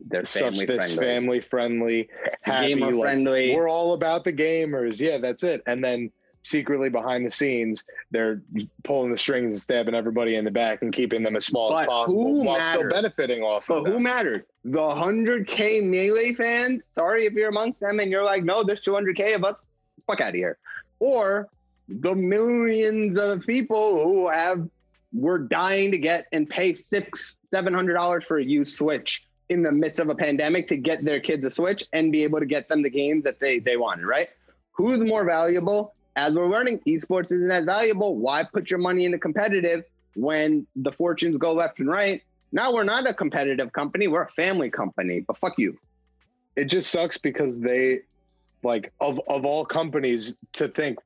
They're 0.00 0.24
such 0.24 0.60
family 0.60 0.66
this 0.66 0.94
friendly, 0.94 1.40
family 1.40 1.40
friendly, 1.40 2.08
happy, 2.42 2.74
gamer 2.74 2.92
like, 2.92 3.02
friendly. 3.02 3.54
we're 3.54 3.68
all 3.68 3.92
about 3.94 4.24
the 4.24 4.32
gamers. 4.32 4.98
Yeah, 5.00 5.18
that's 5.18 5.42
it. 5.42 5.62
And 5.66 5.82
then 5.84 6.10
secretly 6.42 6.88
behind 6.88 7.26
the 7.26 7.30
scenes, 7.30 7.84
they're 8.10 8.40
pulling 8.82 9.10
the 9.12 9.18
strings 9.18 9.54
and 9.54 9.60
stabbing 9.62 9.94
everybody 9.94 10.36
in 10.36 10.44
the 10.46 10.50
back 10.50 10.80
and 10.80 10.90
keeping 10.90 11.22
them 11.22 11.36
as 11.36 11.44
small 11.44 11.76
as 11.76 11.86
possible 11.86 12.42
while 12.44 12.60
still 12.60 12.88
benefiting 12.88 13.42
off 13.42 13.68
of 13.68 13.78
it. 13.78 13.80
But 13.80 13.80
of 13.80 13.86
who 13.88 13.92
them. 13.94 14.02
matters? 14.04 14.42
The 14.64 14.78
100K 14.78 15.82
Melee 15.84 16.32
fans? 16.34 16.82
Sorry 16.94 17.26
if 17.26 17.34
you're 17.34 17.50
amongst 17.50 17.80
them 17.80 18.00
and 18.00 18.10
you're 18.10 18.24
like, 18.24 18.42
no, 18.44 18.62
there's 18.64 18.80
200K 18.82 19.34
of 19.34 19.44
us. 19.44 19.56
Fuck 20.06 20.20
out 20.22 20.28
of 20.30 20.34
here. 20.34 20.56
Or 20.98 21.48
the 21.88 22.14
millions 22.14 23.18
of 23.18 23.42
people 23.46 24.02
who 24.02 24.28
have 24.30 24.66
were 25.12 25.38
dying 25.38 25.90
to 25.92 25.98
get 25.98 26.26
and 26.32 26.48
pay 26.48 26.74
six, 26.74 27.36
seven 27.50 27.74
hundred 27.74 27.94
dollars 27.94 28.24
for 28.24 28.38
a 28.38 28.44
used 28.44 28.76
Switch 28.76 29.26
in 29.48 29.62
the 29.62 29.72
midst 29.72 29.98
of 29.98 30.08
a 30.08 30.14
pandemic 30.14 30.68
to 30.68 30.76
get 30.76 31.04
their 31.04 31.20
kids 31.20 31.44
a 31.44 31.50
Switch 31.50 31.84
and 31.92 32.12
be 32.12 32.22
able 32.24 32.38
to 32.38 32.46
get 32.46 32.68
them 32.68 32.82
the 32.82 32.90
games 32.90 33.24
that 33.24 33.40
they 33.40 33.58
they 33.58 33.76
wanted, 33.76 34.06
right? 34.06 34.28
Who's 34.72 34.98
more 35.00 35.24
valuable? 35.24 35.94
As 36.16 36.34
we're 36.34 36.48
learning, 36.48 36.80
esports 36.86 37.32
isn't 37.32 37.50
as 37.50 37.64
valuable. 37.64 38.16
Why 38.16 38.44
put 38.44 38.70
your 38.70 38.78
money 38.78 39.04
into 39.04 39.18
competitive 39.18 39.84
when 40.14 40.66
the 40.76 40.92
fortunes 40.92 41.36
go 41.36 41.52
left 41.52 41.78
and 41.80 41.88
right? 41.88 42.22
Now 42.52 42.72
we're 42.72 42.84
not 42.84 43.08
a 43.08 43.14
competitive 43.14 43.72
company, 43.72 44.08
we're 44.08 44.22
a 44.22 44.30
family 44.32 44.70
company. 44.70 45.20
But 45.20 45.38
fuck 45.38 45.54
you. 45.58 45.78
it 46.56 46.64
just 46.66 46.90
sucks 46.90 47.18
because 47.18 47.58
they 47.60 48.00
like 48.62 48.92
of 49.00 49.20
of 49.28 49.44
all 49.44 49.64
companies 49.64 50.36
to 50.54 50.68
think 50.68 50.98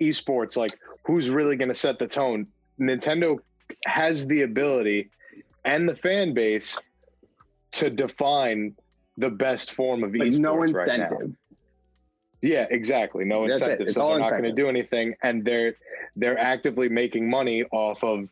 esports 0.00 0.56
like 0.56 0.78
who's 1.04 1.30
really 1.30 1.56
going 1.56 1.68
to 1.68 1.74
set 1.74 1.98
the 1.98 2.06
tone 2.06 2.46
nintendo 2.80 3.38
has 3.84 4.26
the 4.26 4.42
ability 4.42 5.10
and 5.64 5.88
the 5.88 5.94
fan 5.96 6.32
base 6.34 6.78
to 7.72 7.90
define 7.90 8.74
the 9.18 9.30
best 9.30 9.72
form 9.72 10.02
of 10.04 10.14
Like 10.14 10.28
esports 10.30 10.38
no 10.38 10.54
right 10.56 10.86
now. 10.86 10.94
incentive. 11.04 11.36
yeah 12.42 12.66
exactly 12.70 13.24
no 13.24 13.46
That's 13.46 13.60
incentive 13.60 13.86
It's 13.88 13.94
so 13.96 14.08
they're 14.08 14.18
not 14.20 14.30
going 14.30 14.44
to 14.44 14.52
do 14.52 14.68
anything 14.68 15.14
and 15.22 15.44
they're 15.44 15.74
they're 16.16 16.38
actively 16.38 16.88
making 16.88 17.28
money 17.28 17.64
off 17.72 18.02
of 18.04 18.28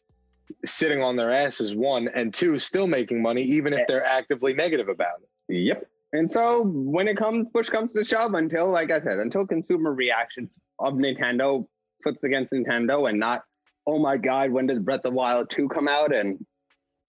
sitting 0.65 1.03
on 1.03 1.17
their 1.17 1.33
asses 1.33 1.75
one 1.75 2.09
and 2.15 2.33
two 2.33 2.59
still 2.59 2.87
making 2.87 3.21
money 3.21 3.43
even 3.43 3.73
if 3.73 3.81
eh. 3.81 3.85
they're 3.89 4.07
actively 4.07 4.55
negative 4.55 4.89
about 4.89 5.21
it 5.23 5.29
Yep. 5.49 5.87
And 6.13 6.31
so 6.31 6.65
when 6.65 7.09
it 7.09 7.17
comes, 7.17 7.49
push 7.53 7.69
comes 7.69 7.93
to 7.93 8.05
shove, 8.05 8.35
until, 8.35 8.71
like 8.71 8.91
I 8.91 9.01
said, 9.01 9.19
until 9.19 9.47
consumer 9.47 9.93
reaction 9.93 10.49
of 10.79 10.95
Nintendo 10.95 11.67
flips 12.03 12.23
against 12.25 12.53
Nintendo 12.53 13.09
and 13.11 13.19
not, 13.21 13.45
oh 13.87 13.99
my 13.99 14.17
God, 14.17 14.51
when 14.51 14.67
does 14.67 14.79
Breath 14.79 15.05
of 15.05 15.13
Wild 15.13 15.51
2 15.51 15.69
come 15.69 15.89
out? 15.89 16.15
And 16.15 16.45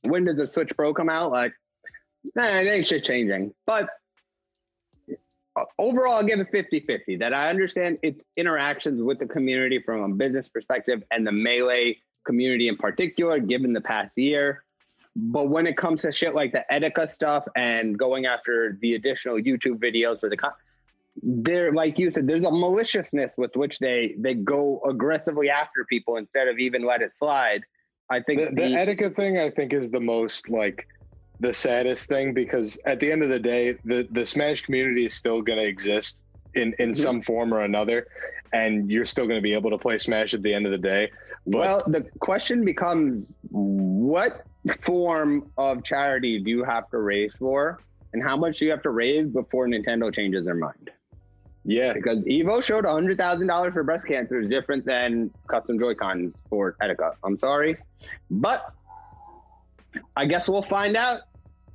when 0.04 0.26
does 0.26 0.38
the 0.38 0.48
Switch 0.48 0.72
Pro 0.76 0.94
come 0.94 1.10
out? 1.10 1.32
Like, 1.32 1.54
nah, 2.36 2.46
it 2.46 2.68
ain't 2.68 2.88
shit 2.88 3.04
changing. 3.04 3.54
But 3.66 3.90
overall, 5.80 6.16
I'll 6.16 6.24
give 6.24 6.40
it 6.40 6.50
50 6.52 6.82
50 6.82 7.18
that 7.18 7.34
I 7.34 7.50
understand 7.50 7.98
its 8.04 8.22
interactions 8.36 9.02
with 9.02 9.20
the 9.20 9.26
community 9.26 9.82
from 9.84 10.02
a 10.02 10.10
business 10.10 10.48
perspective 10.48 11.04
and 11.12 11.26
the 11.26 11.32
Melee 11.32 11.98
community 12.26 12.68
in 12.68 12.76
particular, 12.76 13.40
given 13.40 13.74
the 13.74 13.82
past 13.82 14.18
year. 14.18 14.64
But 15.16 15.50
when 15.50 15.66
it 15.66 15.78
comes 15.78 16.02
to 16.04 16.12
shit 16.12 16.36
like 16.36 16.52
the 16.52 16.64
Etika 16.72 17.10
stuff 17.12 17.46
and 17.56 17.98
going 17.98 18.28
after 18.28 18.78
the 18.82 18.94
additional 18.94 19.38
YouTube 19.38 19.80
videos 19.80 20.20
for 20.20 20.30
the 20.30 20.38
con- 20.38 20.52
there, 21.22 21.74
like 21.74 21.98
you 21.98 22.12
said, 22.12 22.28
there's 22.28 22.44
a 22.44 22.52
maliciousness 22.52 23.34
with 23.38 23.56
which 23.56 23.80
they 23.80 24.16
they 24.20 24.34
go 24.34 24.82
aggressively 24.88 25.50
after 25.50 25.86
people 25.86 26.18
instead 26.18 26.48
of 26.48 26.60
even 26.60 26.86
let 26.86 27.02
it 27.02 27.14
slide. 27.14 27.62
I 28.10 28.22
think 28.22 28.40
the, 28.40 28.56
the 28.56 28.62
Etika 28.62 29.16
thing 29.16 29.38
I 29.38 29.50
think 29.50 29.74
is 29.74 29.92
the 29.92 30.00
most 30.00 30.50
like 30.50 30.86
the 31.40 31.54
saddest 31.54 32.08
thing 32.08 32.34
because 32.34 32.80
at 32.86 33.00
the 33.00 33.12
end 33.12 33.24
of 33.24 33.30
the 33.30 33.40
day, 33.40 33.76
the 33.84 34.08
the 34.12 34.26
Smash 34.26 34.62
community 34.62 35.06
is 35.06 35.14
still 35.14 35.42
going 35.42 35.60
to 35.60 35.66
exist 35.68 36.24
in 36.54 36.74
in 36.80 36.92
Mhm. 36.92 36.96
some 36.96 37.22
form 37.22 37.54
or 37.54 37.62
another, 37.62 38.08
and 38.54 38.90
you're 38.90 39.06
still 39.06 39.26
going 39.26 39.38
to 39.38 39.44
be 39.44 39.54
able 39.54 39.70
to 39.72 39.78
play 39.78 39.98
Smash 39.98 40.34
at 40.34 40.42
the 40.42 40.54
end 40.54 40.66
of 40.66 40.72
the 40.72 40.78
day. 40.78 41.10
But 41.46 41.60
well, 41.60 41.84
the 41.88 42.06
question 42.20 42.66
becomes, 42.66 43.26
what 43.50 44.42
form 44.82 45.52
of 45.58 45.84
charity 45.84 46.40
do 46.44 46.50
you 46.50 46.64
have 46.64 46.90
to 46.90 46.98
raise 46.98 47.34
for, 47.40 47.80
and 48.14 48.22
how 48.24 48.36
much 48.36 48.60
do 48.60 48.66
you 48.66 48.72
have 48.72 48.84
to 48.84 48.90
raise 48.90 49.28
before 49.28 49.68
Nintendo 49.68 50.14
changes 50.14 50.46
their 50.46 50.56
mind? 50.56 50.92
Yeah, 51.68 51.94
Because 51.94 52.20
Evo 52.20 52.64
showed 52.64 52.86
hundred 52.86 53.18
thousand 53.18 53.48
dollars 53.48 53.74
for 53.74 53.84
breast 53.84 54.06
cancer 54.06 54.40
is 54.40 54.50
different 54.50 54.86
than 54.86 55.30
custom 55.48 55.78
Joy 55.78 55.96
Cons 55.96 56.34
for 56.50 56.78
Etika. 56.82 57.14
I'm 57.24 57.38
sorry, 57.38 57.78
but 58.32 58.74
I 60.16 60.26
guess 60.26 60.48
we'll 60.48 60.62
find 60.62 60.96
out 60.96 61.22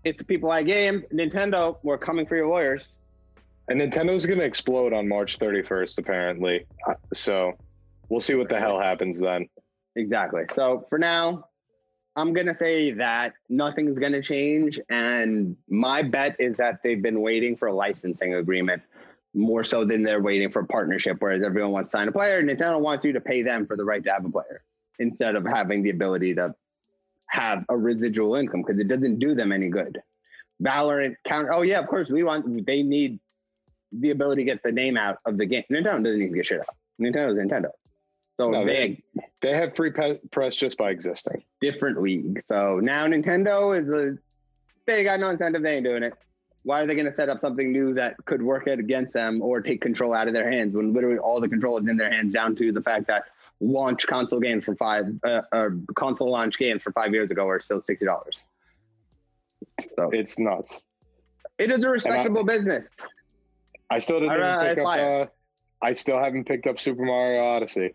it's 0.04 0.18
the 0.18 0.24
people 0.24 0.50
I 0.50 0.62
game. 0.62 1.04
Nintendo, 1.12 1.76
we're 1.82 1.98
coming 1.98 2.26
for 2.26 2.36
your 2.36 2.48
lawyers. 2.48 2.88
And 3.68 3.80
Nintendo's 3.80 4.26
going 4.26 4.40
to 4.40 4.44
explode 4.44 4.92
on 4.92 5.06
March 5.06 5.38
31st, 5.38 5.98
apparently. 5.98 6.66
Uh, 6.88 6.94
So 7.14 7.52
we'll 8.08 8.20
see 8.20 8.34
what 8.34 8.48
the 8.48 8.58
hell 8.58 8.80
happens 8.80 9.20
then. 9.20 9.46
Exactly. 9.94 10.42
So 10.54 10.86
for 10.88 10.98
now, 10.98 11.44
I'm 12.16 12.34
gonna 12.34 12.56
say 12.58 12.92
that 12.92 13.32
nothing's 13.48 13.98
gonna 13.98 14.20
change, 14.22 14.78
and 14.90 15.56
my 15.68 16.02
bet 16.02 16.36
is 16.38 16.56
that 16.58 16.80
they've 16.82 17.00
been 17.00 17.22
waiting 17.22 17.56
for 17.56 17.68
a 17.68 17.74
licensing 17.74 18.34
agreement 18.34 18.82
more 19.34 19.64
so 19.64 19.84
than 19.84 20.02
they're 20.02 20.20
waiting 20.20 20.50
for 20.50 20.60
a 20.60 20.66
partnership. 20.66 21.16
Whereas 21.20 21.42
everyone 21.42 21.72
wants 21.72 21.88
to 21.90 21.96
sign 21.96 22.08
a 22.08 22.12
player, 22.12 22.42
Nintendo 22.42 22.78
wants 22.80 23.04
you 23.04 23.12
to 23.14 23.20
pay 23.20 23.42
them 23.42 23.66
for 23.66 23.76
the 23.76 23.84
right 23.84 24.02
to 24.04 24.10
have 24.12 24.24
a 24.24 24.30
player 24.30 24.62
instead 24.98 25.36
of 25.36 25.44
having 25.46 25.82
the 25.82 25.90
ability 25.90 26.34
to 26.34 26.54
have 27.28 27.64
a 27.70 27.76
residual 27.76 28.34
income 28.34 28.62
because 28.62 28.78
it 28.78 28.88
doesn't 28.88 29.18
do 29.18 29.34
them 29.34 29.52
any 29.52 29.68
good. 29.68 30.02
Valorant 30.62 31.16
counter. 31.26 31.52
Oh 31.52 31.62
yeah, 31.62 31.78
of 31.80 31.86
course 31.88 32.08
we 32.10 32.22
want. 32.22 32.66
They 32.66 32.82
need 32.82 33.18
the 33.90 34.10
ability 34.10 34.42
to 34.42 34.50
get 34.50 34.62
the 34.62 34.72
name 34.72 34.96
out 34.96 35.18
of 35.26 35.36
the 35.38 35.46
game. 35.46 35.64
Nintendo 35.70 36.04
doesn't 36.04 36.22
even 36.22 36.34
get 36.34 36.46
shit 36.46 36.60
out. 36.60 36.76
Nintendo's 37.00 37.36
Nintendo. 37.38 37.70
So 38.38 38.50
No, 38.50 38.64
they 38.64 39.02
they- 39.14 39.22
They 39.40 39.54
have 39.54 39.74
free 39.74 39.90
press 40.30 40.54
just 40.56 40.78
by 40.78 40.90
existing. 40.90 41.42
different 41.60 42.00
league. 42.00 42.42
So 42.48 42.80
now 42.80 43.06
Nintendo 43.06 43.78
is 43.80 43.88
a 43.88 44.18
they 44.86 45.04
got 45.04 45.20
no 45.20 45.30
incentive, 45.30 45.62
they 45.62 45.76
ain't 45.76 45.84
doing 45.84 46.02
it. 46.02 46.12
Why 46.64 46.80
are 46.80 46.86
they 46.86 46.94
going 46.94 47.06
to 47.06 47.14
set 47.14 47.28
up 47.28 47.40
something 47.40 47.72
new 47.72 47.94
that 47.94 48.14
could 48.24 48.40
work 48.40 48.66
it 48.68 48.78
against 48.78 49.12
them 49.12 49.42
or 49.42 49.60
take 49.60 49.80
control 49.80 50.14
out 50.14 50.28
of 50.28 50.34
their 50.34 50.48
hands 50.50 50.74
when 50.74 50.92
literally 50.92 51.18
all 51.18 51.40
the 51.40 51.48
control 51.48 51.78
is 51.78 51.88
in 51.88 51.96
their 51.96 52.10
hands 52.12 52.32
down 52.32 52.54
to 52.56 52.70
the 52.70 52.80
fact 52.80 53.08
that 53.08 53.24
launch 53.60 54.06
console 54.06 54.38
games 54.40 54.64
for 54.64 54.74
five 54.76 55.06
uh, 55.24 55.42
or 55.52 55.76
console 55.96 56.30
launch 56.30 56.58
games 56.58 56.82
for 56.82 56.92
five 56.92 57.12
years 57.12 57.30
ago 57.30 57.48
are 57.48 57.60
still 57.60 57.82
sixty 57.82 58.04
dollars. 58.04 58.44
So 59.96 60.10
It's 60.12 60.38
nuts. 60.38 60.80
it 61.58 61.70
is 61.70 61.84
a 61.84 61.90
respectable 61.90 62.44
business. 62.44 62.84
I 63.90 63.98
still 63.98 64.20
didn't 64.20 64.30
All 64.32 64.38
even 64.38 64.48
right, 64.48 64.76
pick 64.76 64.84
up. 64.84 64.98
Uh, 64.98 65.26
I 65.84 65.94
still 65.94 66.18
haven't 66.18 66.44
picked 66.44 66.66
up 66.66 66.78
Super 66.78 67.04
Mario 67.04 67.42
Odyssey. 67.42 67.94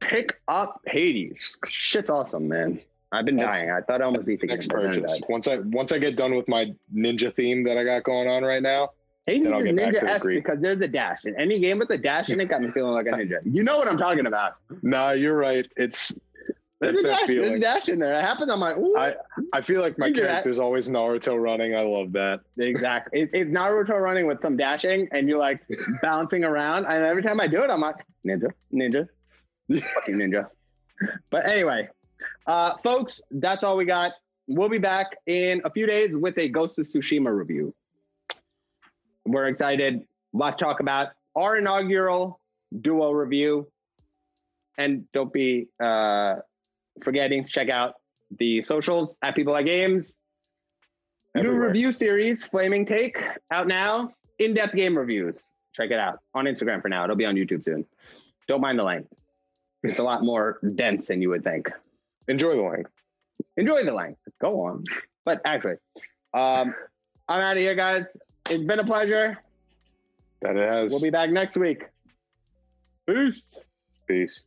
Pick 0.00 0.36
up 0.48 0.80
Hades. 0.86 1.38
Shit's 1.66 2.08
awesome, 2.10 2.48
man. 2.48 2.80
I've 3.14 3.24
been 3.24 3.36
That's 3.36 3.60
dying. 3.60 3.70
I 3.70 3.80
thought 3.80 4.02
I 4.02 4.04
almost 4.04 4.26
beat 4.26 4.40
the. 4.40 4.46
Next 4.46 4.68
purchase. 4.68 5.20
Once 5.28 5.46
I 5.48 5.58
once 5.58 5.92
I 5.92 5.98
get 5.98 6.16
done 6.16 6.34
with 6.34 6.48
my 6.48 6.74
ninja 6.94 7.34
theme 7.34 7.64
that 7.64 7.76
I 7.78 7.84
got 7.84 8.02
going 8.04 8.28
on 8.28 8.42
right 8.42 8.62
now, 8.62 8.90
Hades 9.26 9.44
Then 9.44 9.54
I'll 9.54 9.62
get 9.62 9.76
back 9.76 9.94
to 9.94 10.06
the 10.06 10.18
Greek. 10.20 10.44
because 10.44 10.60
there's 10.60 10.80
a 10.80 10.88
dash. 10.88 11.20
In 11.24 11.34
any 11.40 11.58
game 11.60 11.78
with 11.78 11.90
a 11.90 11.98
dash 11.98 12.28
in 12.28 12.40
it 12.40 12.46
got 12.46 12.60
me 12.62 12.70
feeling 12.72 12.92
like 12.92 13.06
a 13.06 13.10
ninja. 13.18 13.38
You 13.44 13.62
know 13.62 13.76
what 13.78 13.88
I'm 13.88 13.98
talking 13.98 14.26
about. 14.26 14.56
nah, 14.82 15.12
you're 15.12 15.36
right. 15.36 15.66
It's 15.76 16.12
There's 16.80 16.98
a 16.98 17.02
that 17.02 17.08
dash. 17.20 17.26
There's 17.26 17.38
a 17.38 17.42
feeling. 17.42 17.60
dash 17.60 17.88
in 17.88 17.98
there. 18.00 18.18
It 18.18 18.22
happens. 18.22 18.50
I'm 18.50 18.60
like, 18.60 18.76
ooh. 18.76 18.96
I 18.98 19.14
I 19.52 19.60
feel 19.62 19.80
like 19.80 19.98
my 19.98 20.10
do 20.10 20.20
that. 20.20 20.26
character's 20.28 20.58
always 20.58 20.88
Naruto 20.90 21.40
running. 21.40 21.74
I 21.74 21.82
love 21.82 22.12
that. 22.12 22.40
exactly. 22.58 23.20
It, 23.22 23.30
it's 23.32 23.50
Naruto 23.50 23.98
running 24.00 24.26
with 24.26 24.42
some 24.42 24.56
dashing, 24.56 25.08
and 25.12 25.28
you're 25.28 25.38
like 25.38 25.60
bouncing 26.02 26.44
around. 26.44 26.84
And 26.84 27.04
every 27.04 27.22
time 27.22 27.40
I 27.40 27.46
do 27.46 27.62
it, 27.64 27.70
I'm 27.70 27.80
like, 27.80 27.96
ninja, 28.26 28.50
ninja, 28.72 29.08
fucking 29.94 30.16
ninja. 30.16 30.48
But 31.30 31.46
anyway, 31.48 31.88
uh, 32.46 32.76
folks, 32.78 33.20
that's 33.30 33.64
all 33.64 33.76
we 33.76 33.84
got. 33.84 34.12
We'll 34.46 34.68
be 34.68 34.78
back 34.78 35.16
in 35.26 35.62
a 35.64 35.70
few 35.70 35.86
days 35.86 36.10
with 36.12 36.36
a 36.38 36.48
Ghost 36.48 36.78
of 36.78 36.86
Tsushima 36.86 37.34
review. 37.34 37.74
We're 39.24 39.46
excited. 39.46 40.06
Lot 40.32 40.58
to 40.58 40.64
talk 40.64 40.80
about. 40.80 41.08
Our 41.34 41.56
inaugural 41.56 42.40
duo 42.80 43.10
review. 43.10 43.68
And 44.76 45.10
don't 45.12 45.32
be 45.32 45.68
uh, 45.82 46.36
forgetting 47.02 47.44
to 47.44 47.50
check 47.50 47.68
out 47.70 47.94
the 48.38 48.62
socials 48.62 49.14
at 49.22 49.34
People 49.34 49.52
Like 49.52 49.66
Games. 49.66 50.12
New 51.34 51.50
review 51.50 51.90
series, 51.90 52.44
Flaming 52.44 52.86
Take, 52.86 53.22
out 53.50 53.66
now. 53.66 54.12
In 54.38 54.54
depth 54.54 54.74
game 54.74 54.96
reviews. 54.96 55.40
Check 55.74 55.90
it 55.90 55.98
out 55.98 56.18
on 56.34 56.44
Instagram 56.44 56.82
for 56.82 56.88
now. 56.88 57.04
It'll 57.04 57.16
be 57.16 57.24
on 57.24 57.34
YouTube 57.34 57.64
soon. 57.64 57.86
Don't 58.46 58.60
mind 58.60 58.78
the 58.78 58.84
length. 58.84 59.12
It's 59.82 59.98
a 59.98 60.02
lot 60.02 60.22
more 60.22 60.58
dense 60.74 61.06
than 61.06 61.22
you 61.22 61.30
would 61.30 61.44
think. 61.44 61.70
Enjoy 62.28 62.54
the 62.54 62.62
length. 62.62 62.90
Enjoy 63.56 63.84
the 63.84 63.92
length. 63.92 64.20
Go 64.40 64.64
on. 64.64 64.84
But 65.24 65.40
actually, 65.44 65.76
um, 66.32 66.74
I'm 67.28 67.40
out 67.40 67.56
of 67.56 67.62
here, 67.62 67.74
guys. 67.74 68.04
It's 68.50 68.64
been 68.64 68.78
a 68.78 68.84
pleasure. 68.84 69.38
That 70.42 70.56
it 70.56 70.70
has. 70.70 70.92
We'll 70.92 71.00
be 71.00 71.10
back 71.10 71.30
next 71.30 71.56
week. 71.56 71.84
Peace. 73.06 73.40
Peace. 74.06 74.42